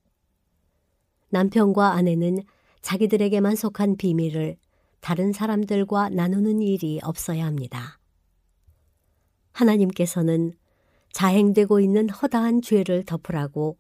[1.31, 2.43] 남편과 아내는
[2.81, 4.57] 자기들에게만 속한 비밀을
[5.01, 7.99] 다른 사람들과 나누는 일이 없어야 합니다.
[9.53, 10.55] 하나님께서는
[11.13, 13.79] 자행되고 있는 허다한 죄를 덮으라고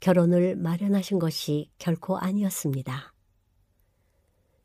[0.00, 3.13] 결혼을 마련하신 것이 결코 아니었습니다.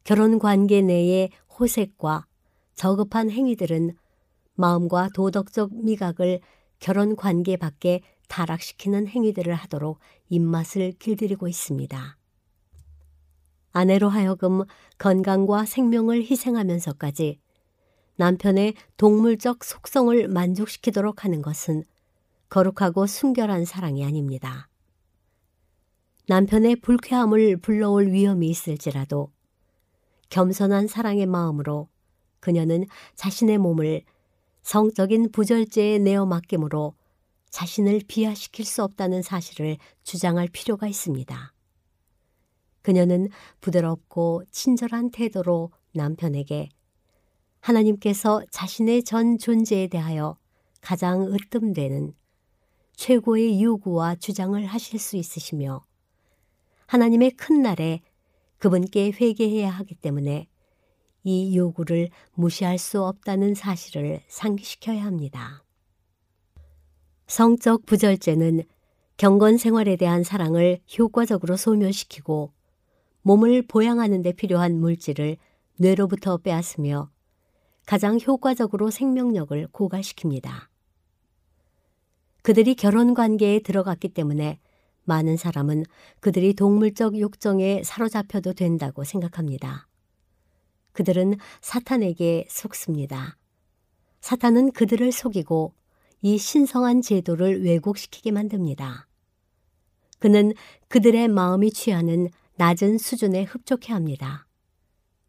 [0.10, 2.26] 결혼 관계 내의 호색과
[2.74, 3.96] 저급한 행위들은
[4.56, 6.40] 마음과 도덕적 미각을
[6.80, 12.18] 결혼 관계 밖에 타락시키는 행위들을 하도록 입맛을 길들이고 있습니다.
[13.72, 14.64] 아내로 하여금
[14.98, 17.40] 건강과 생명을 희생하면서까지
[18.16, 21.84] 남편의 동물적 속성을 만족시키도록 하는 것은
[22.50, 24.70] 거룩하고 순결한 사랑이 아닙니다.
[26.28, 29.30] 남편의 불쾌함을 불러올 위험이 있을지라도
[30.30, 31.90] 겸손한 사랑의 마음으로
[32.40, 34.04] 그녀는 자신의 몸을
[34.62, 36.96] 성적인 부절제에 내어 맡김으로
[37.50, 41.54] 자신을 비하시킬 수 없다는 사실을 주장할 필요가 있습니다.
[42.82, 43.30] 그녀는
[43.62, 46.70] 부드럽고 친절한 태도로 남편에게
[47.60, 50.38] 하나님께서 자신의 전 존재에 대하여
[50.82, 52.14] 가장 으뜸되는
[52.94, 55.84] 최고의 요구와 주장을 하실 수 있으시며
[56.86, 58.02] 하나님의 큰 날에
[58.60, 60.48] 그분께 회개해야 하기 때문에
[61.24, 65.64] 이 요구를 무시할 수 없다는 사실을 상기시켜야 합니다.
[67.28, 68.64] 성적 부절제는
[69.18, 72.54] 경건 생활에 대한 사랑을 효과적으로 소멸시키고
[73.22, 75.38] 몸을 보양하는 데 필요한 물질을
[75.78, 77.10] 뇌로부터 빼앗으며
[77.86, 80.50] 가장 효과적으로 생명력을 고갈시킵니다.
[82.42, 84.60] 그들이 결혼 관계에 들어갔기 때문에
[85.10, 85.84] 많은 사람은
[86.20, 89.88] 그들이 동물적 욕정에 사로잡혀도 된다고 생각합니다.
[90.94, 93.38] 그들은 사탄에게 속습니다.
[94.22, 95.74] 사탄은 그들을 속이고
[96.22, 99.08] 이 신성한 제도를 왜곡시키게 만듭니다.
[100.20, 100.54] 그는
[100.90, 104.46] 그들의 마음이 취하는 낮은 수준에 흡족해 합니다.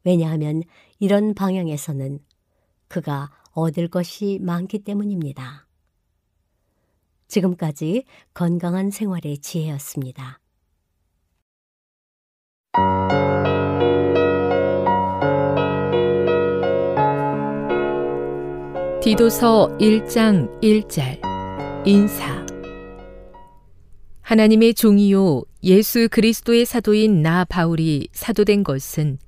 [0.05, 0.63] 왜냐하면
[0.99, 2.19] 이런 방향에서는
[2.89, 5.70] 그가 얻을 것이 많기 때문입니다.
[7.31, 10.41] 지금까지 건강한 생활의 지혜였습니다.
[19.03, 21.21] 디도서 1장 1절
[21.87, 22.45] 인사
[24.21, 29.19] 하나님의 종이요 예수 그리스도의 사도인 나 바울이 사도된 것은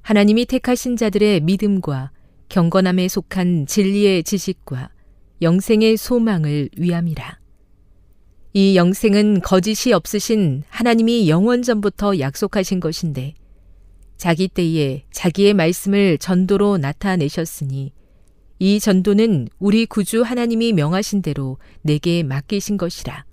[0.00, 2.10] 하나님이 택하신 자들의 믿음과
[2.48, 4.88] 경건함에 속한 진리의 지식과
[5.42, 7.38] 영생의 소망을 위함이라.
[8.54, 13.34] 이 영생은 거짓이 없으신 하나님이 영원 전부터 약속하신 것인데
[14.16, 17.92] 자기 때에 자기의 말씀을 전도로 나타내셨으니
[18.58, 23.24] 이 전도는 우리 구주 하나님이 명하신 대로 내게 맡기신 것이라.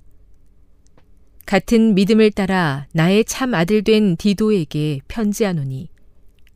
[1.46, 5.90] 같은 믿음을 따라 나의 참 아들 된 디도에게 편지하노니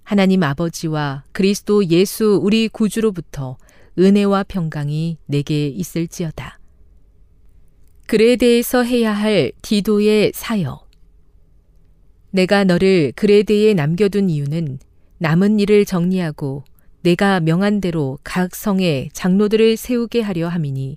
[0.03, 3.57] 하나님 아버지와 그리스도 예수 우리 구주로부터
[3.97, 6.58] 은혜와 평강이 내게 있을지어다.
[8.09, 10.89] 글에 대해서 해야 할 디도의 사역.
[12.31, 13.11] 내가 너를
[13.43, 14.79] 대해 남겨둔 이유는
[15.19, 16.63] 남은 일을 정리하고
[17.03, 20.95] 내가 명한 대로 각 성에 장로들을 세우게 하려 함이니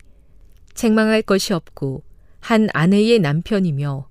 [0.72, 2.02] 책망할 것이 없고
[2.40, 4.08] 한 아내의 남편이며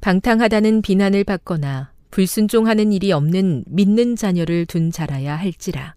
[0.00, 5.94] 방탕하다는 비난을 받거나 불순종하는 일이 없는 믿는 자녀를 둔 자라야 할지라.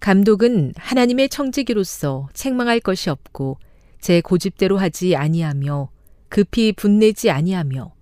[0.00, 3.58] 감독은 하나님의 청지기로서 책망할 것이 없고
[4.00, 5.90] 제 고집대로 하지 아니하며
[6.28, 7.92] 급히 분내지 아니하며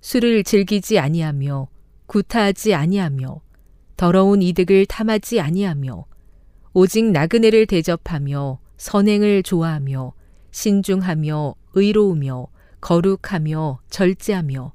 [0.00, 1.68] 술을 즐기지 아니하며
[2.06, 3.40] 구타하지 아니하며
[3.96, 6.06] 더러운 이득을 탐하지 아니하며
[6.72, 10.12] 오직 나그네를 대접하며 선행을 좋아하며
[10.50, 12.48] 신중하며 의로우며
[12.80, 14.72] 거룩하며 절제하며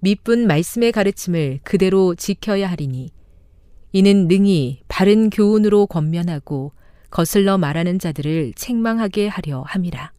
[0.00, 3.10] 미쁜 말씀의 가르침을 그대로 지켜야 하리니
[3.92, 6.72] 이는 능히 바른 교훈으로 권면하고
[7.12, 10.12] 거슬러 말하는 자들을 책망하게 하려 함이라.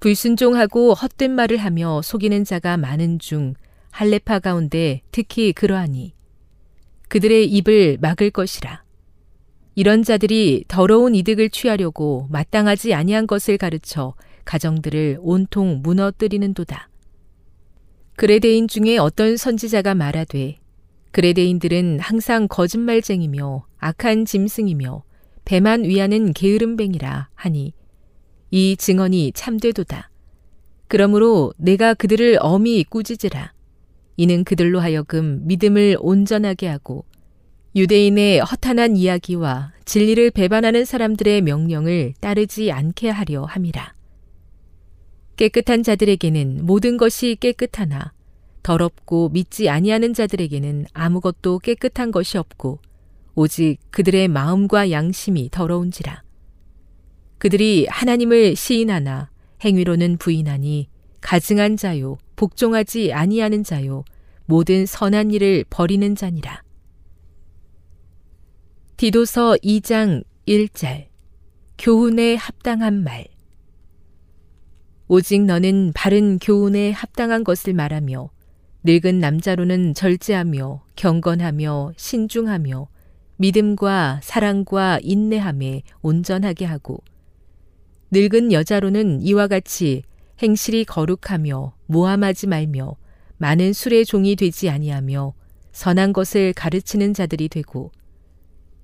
[0.00, 3.54] 불순종하고 헛된 말을 하며 속이는 자가 많은 중
[3.92, 6.14] 할레파 가운데 특히 그러하니
[7.08, 8.82] 그들의 입을 막을 것이라.
[9.76, 14.14] 이런 자들이 더러운 이득을 취하려고 마땅하지 아니한 것을 가르쳐
[14.44, 16.88] 가정들을 온통 무너뜨리는도다.
[18.16, 20.58] 그레데인 중에 어떤 선지자가 말하되
[21.12, 25.04] 그레데인들은 항상 거짓말쟁이며 악한 짐승이며
[25.50, 27.72] 배만 위하는 게으름뱅이라 하니
[28.52, 30.08] 이 증언이 참되도다.
[30.86, 33.52] 그러므로 내가 그들을 엄히 꾸짖으라.
[34.16, 37.04] 이는 그들로 하여금 믿음을 온전하게 하고
[37.74, 43.94] 유대인의 허탄한 이야기와 진리를 배반하는 사람들의 명령을 따르지 않게 하려 함이라.
[45.34, 48.12] 깨끗한 자들에게는 모든 것이 깨끗하나
[48.62, 52.78] 더럽고 믿지 아니하는 자들에게는 아무것도 깨끗한 것이 없고
[53.40, 56.22] 오직 그들의 마음과 양심이 더러운지라.
[57.38, 59.30] 그들이 하나님을 시인하나
[59.64, 60.90] 행위로는 부인하니
[61.22, 64.04] 가증한 자요 복종하지 아니하는 자요
[64.44, 66.62] 모든 선한 일을 버리는 자니라.
[68.98, 71.06] 디도서 2장 1절
[71.78, 73.26] 교훈에 합당한 말
[75.08, 78.28] 오직 너는 바른 교훈에 합당한 것을 말하며
[78.84, 82.88] 늙은 남자로는 절제하며 경건하며 신중하며
[83.40, 87.02] 믿음과 사랑과 인내함에 온전하게 하고
[88.10, 90.02] 늙은 여자로는 이와 같이
[90.42, 92.96] 행실이 거룩하며 모함하지 말며
[93.38, 95.32] 많은 술의 종이 되지 아니하며
[95.72, 97.90] 선한 것을 가르치는 자들이 되고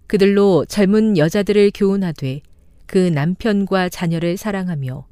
[0.06, 2.40] 그들로 젊은 여자들을 교훈하되
[2.86, 5.06] 그 남편과 자녀를 사랑하며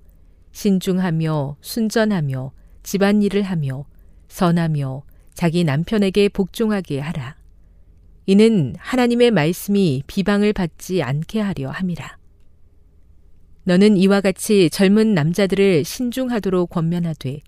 [0.52, 3.84] 신중하며 순전하며 집안일을 하며
[4.28, 5.02] 선하며
[5.34, 7.43] 자기 남편에게 복종하게 하라.
[8.26, 12.16] 이는 하나님의 말씀이 비방을 받지 않게 하려 함이라.
[13.64, 17.40] 너는 이와 같이 젊은 남자들을 신중하도록 권면하되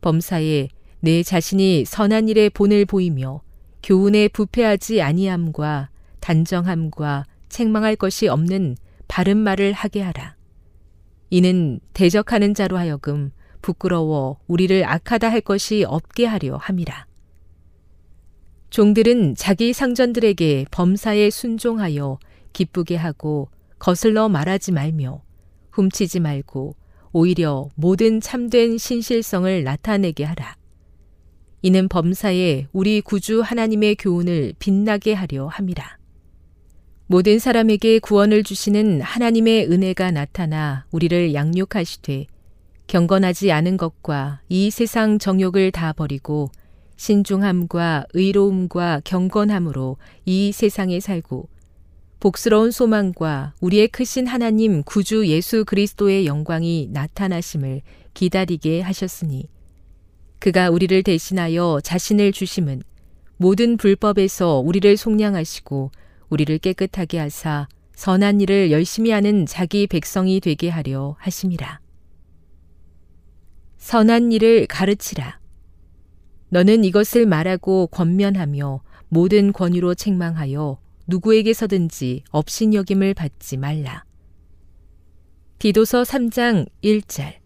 [0.00, 0.68] 범사에
[1.00, 3.40] 내 자신이 선한 일에 본을 보이며
[3.82, 8.76] 교훈에 부패하지 아니함과 단정함과 책망할 것이 없는
[9.08, 10.36] 바른 말을 하게 하라.
[11.30, 17.06] 이는 대적하는 자로 하여금 부끄러워 우리를 악하다 할 것이 없게 하려 함이라.
[18.72, 22.18] 종들은 자기 상전들에게 범사에 순종하여
[22.54, 25.20] 기쁘게 하고 거슬러 말하지 말며
[25.72, 26.74] 훔치지 말고
[27.12, 30.56] 오히려 모든 참된 신실성을 나타내게 하라.
[31.60, 35.98] 이는 범사에 우리 구주 하나님의 교훈을 빛나게 하려 함이라.
[37.08, 42.24] 모든 사람에게 구원을 주시는 하나님의 은혜가 나타나 우리를 양육하시되
[42.86, 46.50] 경건하지 않은 것과 이 세상 정욕을 다 버리고
[46.96, 51.48] 신중함과 의로움과 경건함으로 이 세상에 살고
[52.20, 57.82] 복스러운 소망과 우리의 크신 하나님 구주 예수 그리스도의 영광이 나타나심을
[58.14, 59.48] 기다리게 하셨으니
[60.38, 62.82] 그가 우리를 대신하여 자신을 주심은
[63.36, 65.90] 모든 불법에서 우리를 속량하시고
[66.28, 71.80] 우리를 깨끗하게 하사 선한 일을 열심히 하는 자기 백성이 되게 하려 하심이라.
[73.78, 75.41] 선한 일을 가르치라.
[76.52, 84.04] 너는 이것을 말하고 권면하며 모든 권위로 책망하여 누구에게서든지 업신여김을 받지 말라.
[85.58, 87.36] 디도서 3장 1절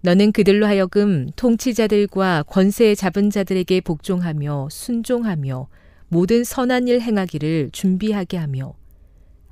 [0.00, 5.68] 너는 그들로 하여금 통치자들과 권세 잡은 자들에게 복종하며 순종하며
[6.08, 8.74] 모든 선한 일 행하기를 준비하게 하며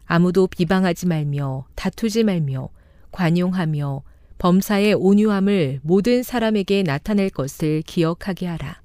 [0.05, 2.70] 아무도 비방하지 말며 다투지 말며
[3.12, 4.03] 관용하며
[4.43, 8.82] 범사의 온유함을 모든 사람에게 나타낼 것을 기억하게 하라.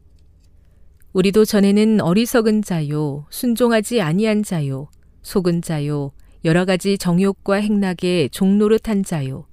[1.14, 4.88] 우리도 전에는 어리석은 자요, 순종하지 아니한 자요,
[5.24, 6.12] 속은 자요,
[6.46, 9.48] 여러 가지 정욕과 행락에 종노릇한 자요,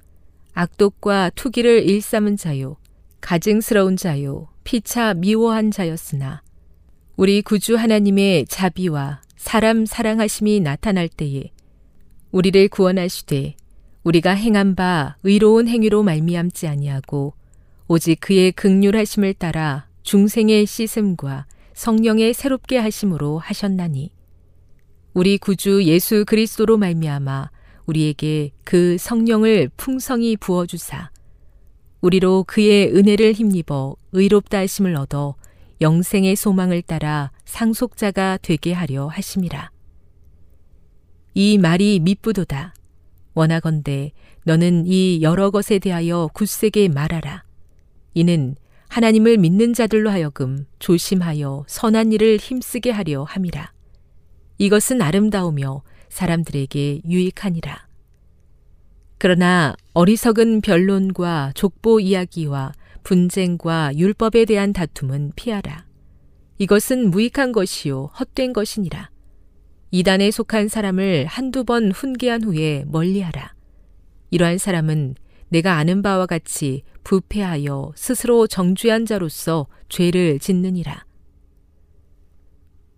[0.52, 2.76] 악독과 투기를 일삼은 자요,
[3.22, 6.42] 가증스러운 자요, 피차 미워한 자였으나
[7.16, 11.50] 우리 구주 하나님의 자비와 사람 사랑하심이 나타날 때에
[12.30, 13.56] 우리를 구원하시되
[14.04, 17.34] 우리가 행한 바 의로운 행위로 말미암지 아니하고
[17.88, 24.12] 오직 그의 극률하심을 따라 중생의 씻음과 성령의 새롭게 하심으로 하셨나니
[25.14, 27.50] 우리 구주 예수 그리스도로 말미암아
[27.86, 31.10] 우리에게 그 성령을 풍성히 부어 주사
[32.00, 35.36] 우리로 그의 은혜를 힘입어 의롭다 하심을 얻어
[35.80, 39.70] 영생의 소망을 따라 상속자가 되게 하려 하심이라.
[41.34, 42.74] 이 말이 미쁘도다.
[43.34, 44.12] 원하건대
[44.44, 47.44] 너는 이 여러 것에 대하여 굳세게 말하라.
[48.14, 48.54] 이는
[48.88, 53.72] 하나님을 믿는 자들로 하여금 조심하여 선한 일을 힘쓰게 하려 함이라.
[54.58, 57.88] 이것은 아름다우며 사람들에게 유익하니라.
[59.18, 62.72] 그러나 어리석은 변론과 족보 이야기와
[63.02, 65.86] 분쟁과 율법에 대한 다툼은 피하라.
[66.58, 69.10] 이것은 무익한 것이요 헛된 것이니라.
[69.96, 73.54] 이단에 속한 사람을 한두 번 훈계한 후에 멀리하라.
[74.30, 75.14] 이러한 사람은
[75.50, 81.04] 내가 아는 바와 같이 부패하여 스스로 정죄한 자로서 죄를 짓느니라.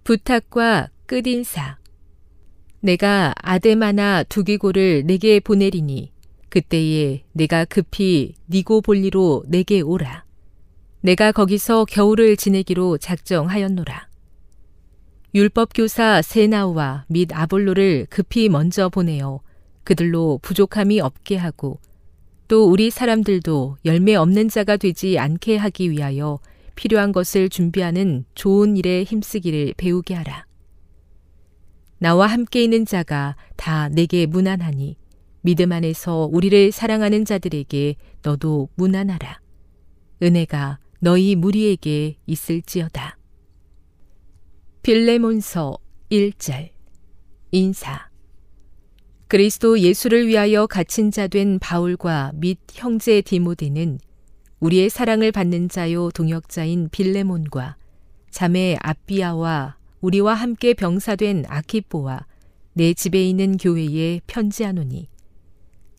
[0.04, 1.76] 부탁과 끝인사.
[2.80, 6.14] 내가 아데마나 두기고를 내게 보내리니
[6.48, 10.24] 그때에 내가 급히 니고볼리로 내게 오라.
[11.02, 14.15] 내가 거기서 겨울을 지내기로 작정하였노라.
[15.36, 19.40] 율법교사 세나우와 및 아볼로를 급히 먼저 보내어
[19.84, 21.78] 그들로 부족함이 없게 하고
[22.48, 26.38] 또 우리 사람들도 열매 없는 자가 되지 않게 하기 위하여
[26.74, 30.46] 필요한 것을 준비하는 좋은 일에 힘쓰기를 배우게 하라.
[31.98, 34.96] 나와 함께 있는 자가 다 내게 무난하니
[35.42, 39.40] 믿음 안에서 우리를 사랑하는 자들에게 너도 무난하라.
[40.22, 43.18] 은혜가 너희 무리에게 있을지어다.
[44.86, 45.76] 빌레몬서
[46.12, 46.68] 1절
[47.50, 48.08] 인사
[49.26, 53.98] 그리스도 예수를 위하여 갇힌 자 된 바울과 및 형제 디모데는
[54.60, 57.76] 우리의 사랑을 받는 자요 동역자인 빌레몬과
[58.30, 62.24] 자매 아비아와 우리와 함께 병사된 아키포와
[62.74, 65.08] 내 집에 있는 교회에 편지하노니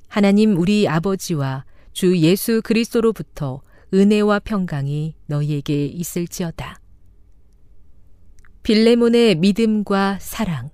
[0.08, 3.62] 하나님 우리 아버지와 주 예수 그리스도로부터
[3.94, 6.80] 은혜와 평강이 너희에게 있을지어다.
[8.68, 10.72] 빌레몬의 믿음과 사랑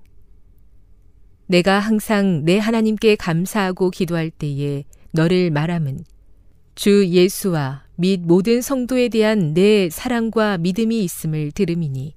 [1.45, 5.99] 내가 항상 내 하나님께 감사하고 기도할 때에 너를 말함은
[6.73, 12.15] 주 예수와 및 모든 성도에 대한 내 사랑과 믿음이 있음을 들음이니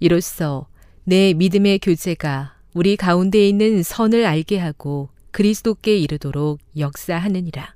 [0.00, 0.68] 이로써
[1.04, 7.74] 내 믿음의 교제가 우리 가운데 있는 선을 알게 하고 그리스도께 이르도록 역사하느니라.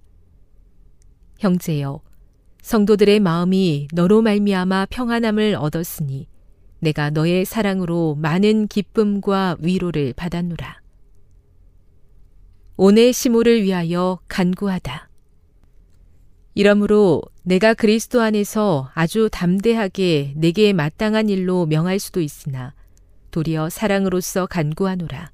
[1.39, 2.03] 형제여,
[2.61, 6.31] 성도들의 마음이 너로 말미암아 평안함을 얻었으니
[6.83, 10.81] 내가 너의 사랑으로 많은 기쁨과 위로를 받았노라.
[12.77, 15.09] 오네 시모를 위하여 간구하다.
[16.55, 22.75] 이러므로 내가 그리스도 안에서 아주 담대하게 내게 마땅한 일로 명할 수도 있으나
[23.31, 25.31] 도리어 사랑으로서 간구하노라.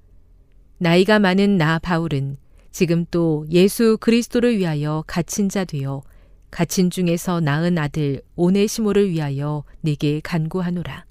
[0.76, 2.36] 나이가 많은 나 바울은
[2.72, 6.02] 지금 또 예수 그리스도를 위하여 갇힌 자 되어
[6.50, 11.07] 갇힌 중에서 낳은 아들 오네시모를 위하여 내게 간구하노라.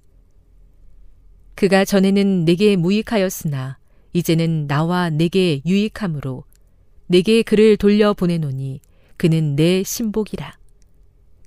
[1.58, 3.80] 그가 전에는 내게 무익하였으나
[4.14, 6.44] 이제는 나와 내게 유익함으로
[7.08, 8.80] 내게 그를 돌려 보내노니
[9.18, 10.56] 그는 내 신복이라.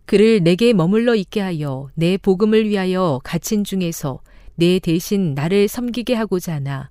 [0.06, 4.20] 그를 내게 머물러 있게 하여 내 복음을 위하여 갇힌 중에서
[4.56, 6.90] 내 대신 나를 섬기게 하고자 하나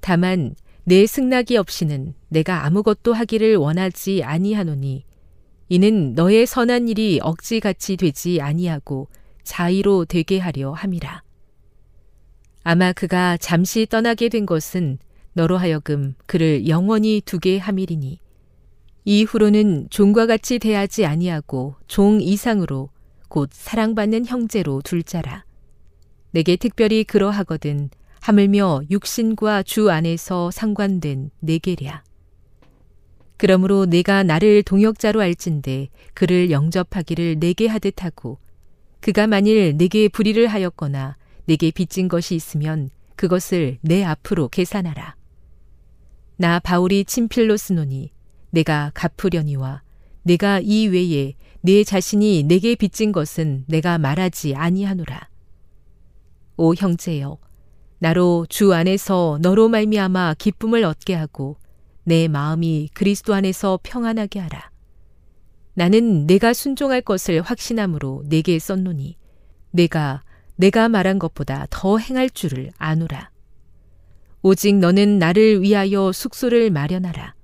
[0.00, 5.04] 다만 내 승낙이 없이는 내가 아무것도 하기를 원하지 아니하노니
[5.68, 9.06] 이는 너의 선한 일이 억지같이 되지 아니하고
[9.44, 11.25] 자의로 되게 하려 함이라.
[12.68, 14.98] 아마 그가 잠시 떠나게 된 것은
[15.34, 18.18] 너로 하여금 그를 영원히 두게 함이리니
[19.04, 22.90] 이후로는 종과 같이 대하지 아니하고 종 이상으로
[23.28, 25.44] 곧 사랑받는 형제로 둘 자라.
[26.32, 27.88] 내게 특별히 그러하거든
[28.20, 32.02] 하물며 육신과 주 안에서 상관된 내게랴.
[33.36, 38.40] 그러므로 내가 나를 동역자로 알진대 그를 영접하기를 내게 하듯 하고
[38.98, 41.16] 그가 만일 내게 불의를 하였거나
[41.46, 45.16] 내게 빚진 것이 있으면 그것을 내 앞으로 계산하라.
[46.36, 48.12] 나 바울이 친필로 쓰노니
[48.50, 49.82] 내가 갚으려니와
[50.22, 55.28] 내가 이 외에 내 자신이 내게 빚진 것은 내가 말하지 아니하노라.
[56.58, 57.38] 오 형제여,
[57.98, 61.56] 나로 주 안에서 너로 말미암아 기쁨을 얻게 하고
[62.04, 64.70] 내 마음이 그리스도 안에서 평안하게 하라.
[65.74, 69.16] 나는 내가 순종할 것을 확신함으로 내게 썼노니
[69.70, 70.22] 내가
[70.56, 73.30] 내가 말한 것보다 더 행할 줄을 아노라.
[74.42, 77.34] 오직 너는 나를 위하여 숙소를 마련하라.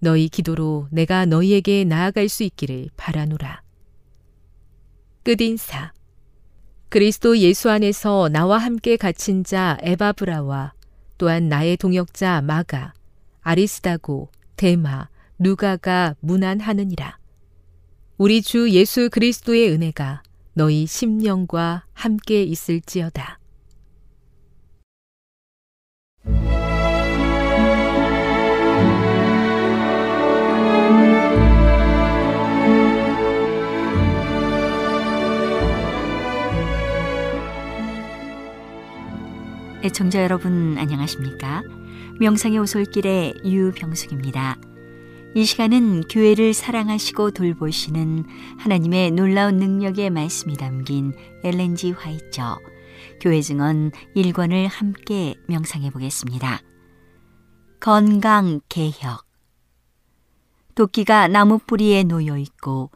[0.00, 3.62] 너희 기도로 내가 너희에게 나아갈 수 있기를 바라노라.
[5.22, 5.92] 끝인사.
[6.88, 10.72] 그리스도 예수 안에서 나와 함께 갇힌 자 에바브라와
[11.18, 12.94] 또한 나의 동역자 마가,
[13.40, 17.18] 아리스다고, 데마, 누가가 무난하느니라.
[18.18, 20.22] 우리 주 예수 그리스도의 은혜가
[20.58, 23.38] 너희 심령과 함께 있을지어다.
[39.84, 41.64] 애청자 여러분 안녕하십니까?
[42.18, 44.56] 명상의 오솔길의 유병숙입니다.
[45.36, 48.24] 이 시간은 교회를 사랑하시고 돌보시는
[48.56, 51.12] 하나님의 놀라운 능력의 말씀이 담긴
[51.44, 52.58] 엘렌지 화이처
[53.20, 56.62] 교회 증언 1권을 함께 명상해 보겠습니다.
[57.80, 59.26] 건강 개혁
[60.74, 62.90] 도끼가 나무 뿌리에 놓여 있고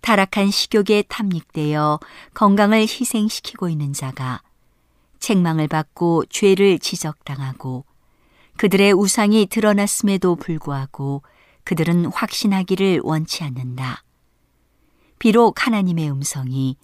[0.00, 2.00] 타락한 식욕에 탐닉되어
[2.34, 4.42] 건강을 희생시키고 있는 자가
[5.20, 7.84] 책망을 받고 죄를 지적당하고
[8.56, 11.22] 그들의 우상이 드러났음에도 불구하고
[11.64, 14.04] 그들은 확신하기를 원치 않는다.
[15.18, 16.76] 비록 하나님의 음성이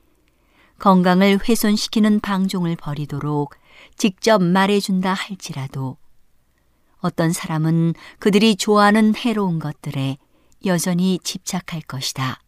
[0.79, 3.55] 건강을 훼손시키는 방종을 버리도록
[3.97, 5.99] 직접 말해준다 할지라도
[7.01, 10.17] 어떤 사람은 그들이 좋아하는 해로운 것들에
[10.65, 12.41] 여전히 집착할 것이다.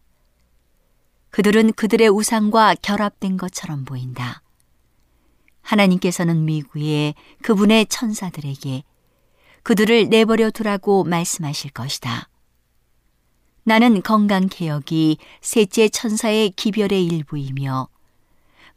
[1.31, 4.43] 그들은 그들의 우상과 결합된 것처럼 보인다.
[5.63, 8.83] 하나님께서는 미구에 그분의 천사들에게
[9.63, 12.29] 그들을 내버려 두라고 말씀하실 것이다.
[13.65, 17.89] 나는 건강 개혁이 셋째 천사의 기별의 일부이며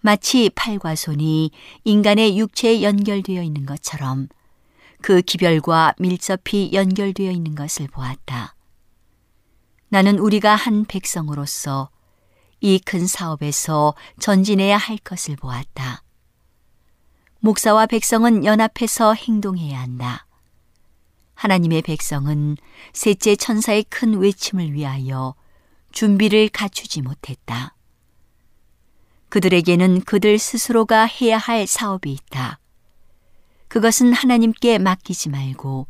[0.01, 1.49] 마치 팔과 손이
[1.83, 4.27] 인간의 육체에 연결되어 있는 것처럼
[5.01, 8.55] 그 기별과 밀접히 연결되어 있는 것을 보았다.
[9.89, 11.89] 나는 우리가 한 백성으로서
[12.61, 16.03] 이 큰 사업에서 전진해야 할 것을 보았다.
[17.39, 20.25] 목사와 백성은 연합해서 행동해야 한다.
[21.35, 22.57] 하나님의 백성은
[22.93, 25.35] 셋째 천사의 큰 외침을 위하여
[25.91, 27.75] 준비를 갖추지 못했다.
[29.29, 32.59] 그들에게는 그들 스스로가 해야 할 사업이 있다.
[33.67, 35.87] 그것은 하나님께 맡기지 말고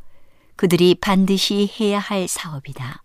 [0.56, 3.04] 그들이 반드시 해야 할 사업이다.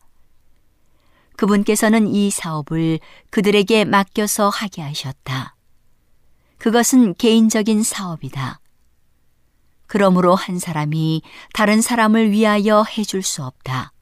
[1.36, 5.57] 그분께서는 이 사업을 그들에게 맡겨서 하게 하셨다.
[6.59, 8.60] 그것은 개인적인 사업이다.
[9.91, 11.20] 그러므로 한 사람이
[11.53, 13.93] 다른 사람을 위하여 해줄 수 없다.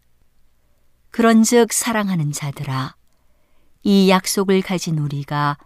[1.11, 2.95] 그런즉 사랑하는 자들아,
[3.85, 5.57] 이 약속을 가진 우리가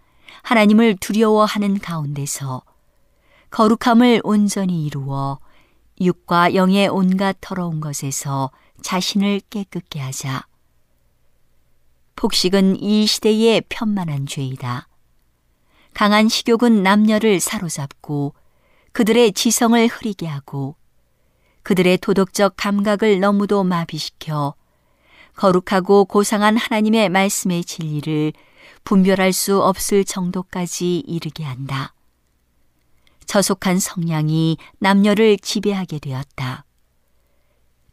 [0.43, 2.63] 하나님을 두려워하는 가운데서
[3.51, 5.41] 거룩함을 온전히 이루어
[6.01, 10.47] 육과 영의 온갖 더러운 것에서 자신을 깨끗게 하자.
[12.15, 14.87] 폭식은 이 시대의 편만한 죄이다.
[15.95, 18.35] 강한 식욕은 남녀를 사로잡고
[18.93, 20.77] 그들의 지성을 흐리게 하고
[21.63, 24.55] 그들의 도덕적 감각을 너무도 마비시켜
[25.37, 28.33] 거룩하고 고상한 하나님의 말씀의 진리를
[28.85, 31.95] 분별할 수 없을 정도까지 이르게 한다.
[33.27, 36.65] 저속한 성향이 남녀를 지배하게 되었다.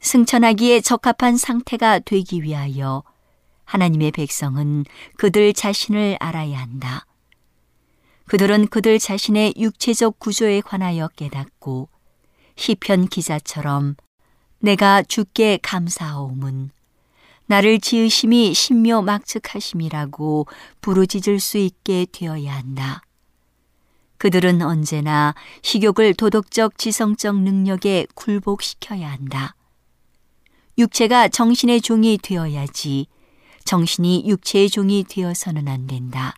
[0.01, 3.03] 승천하기에 적합한 상태가 되기 위하여
[3.65, 4.85] 하나님의 백성은
[5.17, 7.05] 그들 자신을 알아야 한다.
[8.29, 11.89] 그들은 그들 자신의 육체적 구조에 관하여 깨닫고
[12.57, 13.95] 시편 기자처럼
[14.59, 16.69] 내가 주께 감사하오문
[17.47, 20.45] 나를 지으심이 신묘 막측하심이라고
[20.79, 23.01] 부르짖을 수 있게 되어야 한다.
[24.19, 29.55] 그들은 언제나 식욕을 도덕적 지성적 능력에 굴복시켜야 한다.
[30.77, 33.07] 육체가 정신의 종이 되어야지
[33.65, 36.35] 정신이 육체의 종이 되어서는 안 된다.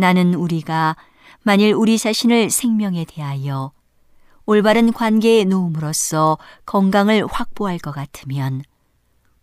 [0.00, 0.96] 나는 우리가
[1.42, 3.72] 만일 우리 자신을 생명에 대하여
[4.46, 8.62] 올바른 관계에 놓음으로써 건강을 확보할 것 같으면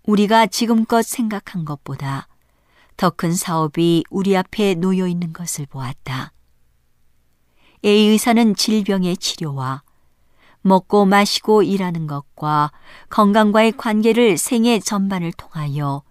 [0.03, 2.27] 우리가 지금껏 생각한 것보다
[2.97, 6.33] 더 큰 사업이 우리 앞에 놓여 있는 것을 보았다.
[7.85, 9.83] A 의사는 질병의 치료와
[10.61, 12.71] 먹고 마시고 일하는 것과
[13.09, 16.01] 건강과의 관계를 생애 전반을 통하여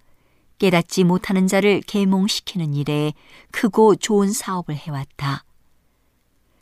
[0.59, 3.13] 깨닫지 못하는 자를 계몽시키는 일에
[3.51, 5.45] 크고 좋은 사업을 해왔다.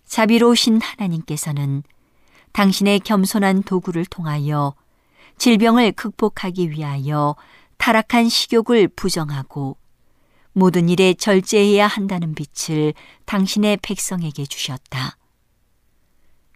[0.06, 1.82] 자비로우신 하나님께서는
[2.52, 4.74] 당신의 겸손한 도구를 통하여
[5.38, 7.34] 질병을 극복하기 위하여
[7.78, 9.76] 타락한 식욕을 부정하고
[10.52, 15.16] 모든 일에 절제해야 한다는 빛을 당신의 백성에게 주셨다.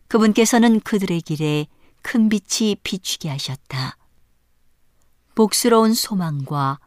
[0.07, 1.67] 그분께서는 그들의 길에
[2.03, 3.97] 큰 빛이 비추게 하셨다.
[5.35, 6.79] 복스러운 소망과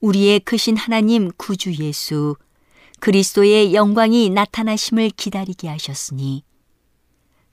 [0.00, 2.36] 우리의 크신 하나님 구주 예수
[3.00, 6.44] 그리스도의 영광이 나타나심을 기다리게 하셨으니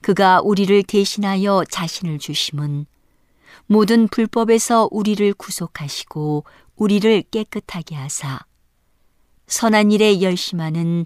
[0.00, 2.86] 그가 우리를 대신하여 자신을 주심은
[3.66, 6.44] 모든 불법에서 우리를 구속하시고
[6.76, 8.40] 우리를 깨끗하게 하사
[9.48, 11.04] 선한 일에 열심하는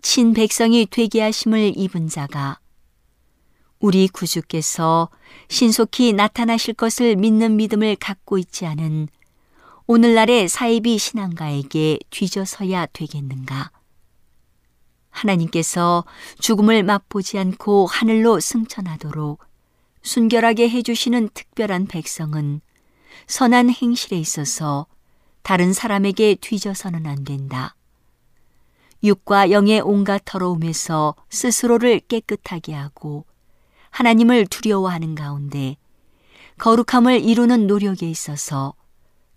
[0.00, 2.60] 친 백성이 되게 하심을 입은 자가
[3.78, 5.08] 우리 구주께서
[5.48, 9.08] 신속히 나타나실 것을 믿는 믿음을 갖고 있지 않은
[9.90, 13.70] 오늘날의 사이비 신앙가에게 뒤져서야 되겠는가?
[15.08, 16.04] 하나님께서
[16.40, 19.42] 죽음을 맛보지 않고 하늘로 승천하도록
[20.02, 22.60] 순결하게 해주시는 특별한 백성은
[23.28, 24.86] 선한 행실에 있어서
[25.40, 27.74] 다른 사람에게 뒤져서는 안 된다.
[29.02, 33.24] 육과 영의 온갖 더러움에서 스스로를 깨끗하게 하고
[33.88, 35.78] 하나님을 두려워하는 가운데
[36.58, 38.74] 거룩함을 이루는 노력에 있어서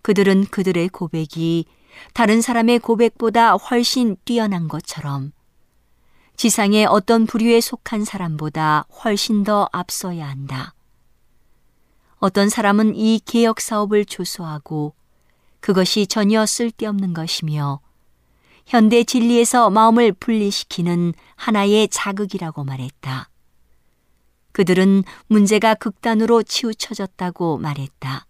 [0.01, 1.65] 그들은 그들의 고백이
[2.13, 5.31] 다른 사람의 고백보다 훨씬 뛰어난 것처럼
[6.35, 10.73] 지상의 어떤 부류에 속한 사람보다 훨씬 더 앞서야 한다.
[12.17, 14.95] 어떤 사람은 이 개혁 사업을 조소하고
[15.59, 17.79] 그것이 전혀 쓸데없는 것이며
[18.65, 23.29] 현대 진리에서 마음을 분리시키는 하나의 자극이라고 말했다.
[24.51, 28.25] 그들은 문제가 극단으로 치우쳐졌다고 말했다.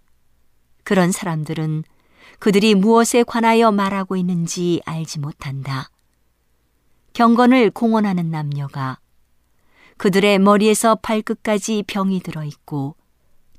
[0.84, 1.84] 그런 사람들은
[2.40, 5.90] 그들이 무엇에 관하여 말하고 있는지 알지 못한다.
[7.14, 8.98] 경건을 공언하는 남녀가
[9.98, 12.96] 그들의 머리에서 발끝까지 병이 들어 있고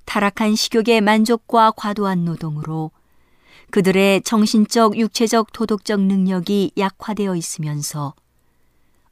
[0.04, 2.90] 타락한 식욕의 만족과 과도한 노동으로
[3.70, 8.14] 그들의 정신적, 육체적, 도덕적 능력이 약화되어 있으면서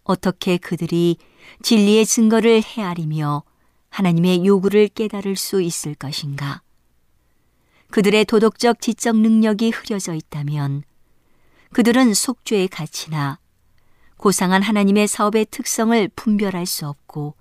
[0.02, 1.16] 어떻게 그들이
[1.62, 3.44] 진리의 증거를 헤아리며
[3.90, 6.62] 하나님의 요구를 깨달을 수 있을 것인가?
[7.90, 10.84] 그들의 도덕적 지적 능력이 흐려져 있다면
[11.72, 13.38] 그들은 속죄의 가치나
[14.16, 17.34] 고상한 하나님의 사업의 특성을 분별할 수 없고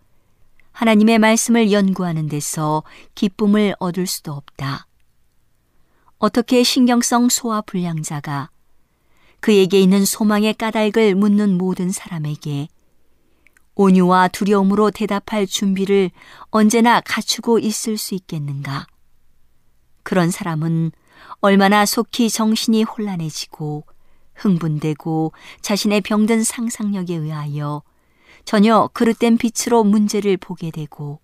[0.71, 2.83] 하나님의 말씀을 연구하는 데서
[3.15, 4.87] 기쁨을 얻을 수도 없다.
[6.19, 8.49] 어떻게 신경성 소화 불량자가
[9.39, 12.67] 그에게 있는 소망의 까닭을 묻는 모든 사람에게
[13.75, 16.11] 온유와 두려움으로 대답할 준비를
[16.49, 18.87] 언제나 갖추고 있을 수 있겠는가?
[20.09, 20.91] 그런 사람은
[21.39, 23.83] 얼마나 속히 정신이 혼란해지고
[24.33, 27.83] 흥분되고 자신의 병든 상상력에 의하여
[28.43, 31.19] 전혀 그릇된 빛으로 문제를 보게 되고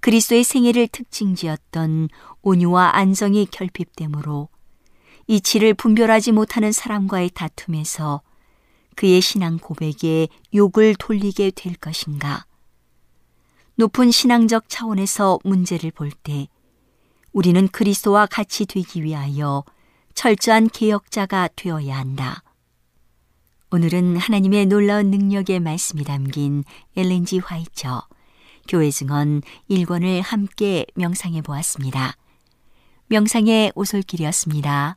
[0.00, 2.10] 그리스도의 생애를 특징지었던
[2.42, 4.48] 온유와 안정이 결핍되므로
[5.26, 8.22] 이치를 분별하지 못하는 사람과의 다툼에서
[8.94, 12.46] 그의 신앙 고백에 욕을 돌리게 될 것인가?
[13.74, 16.46] 높은 신앙적 차원에서 문제를 볼 때
[17.32, 19.64] 우리는 그리스도와 같이 되기 위하여
[20.14, 22.42] 철저한 개혁자가 되어야 한다.
[23.70, 26.64] 오늘은 하나님의 놀라운 능력의 말씀이 담긴
[26.96, 28.02] 엘렌지 화이처
[28.66, 32.16] 교회 증언 1권을 함께 명상해 보았습니다.
[33.06, 34.96] 명상의 오솔길이었습니다.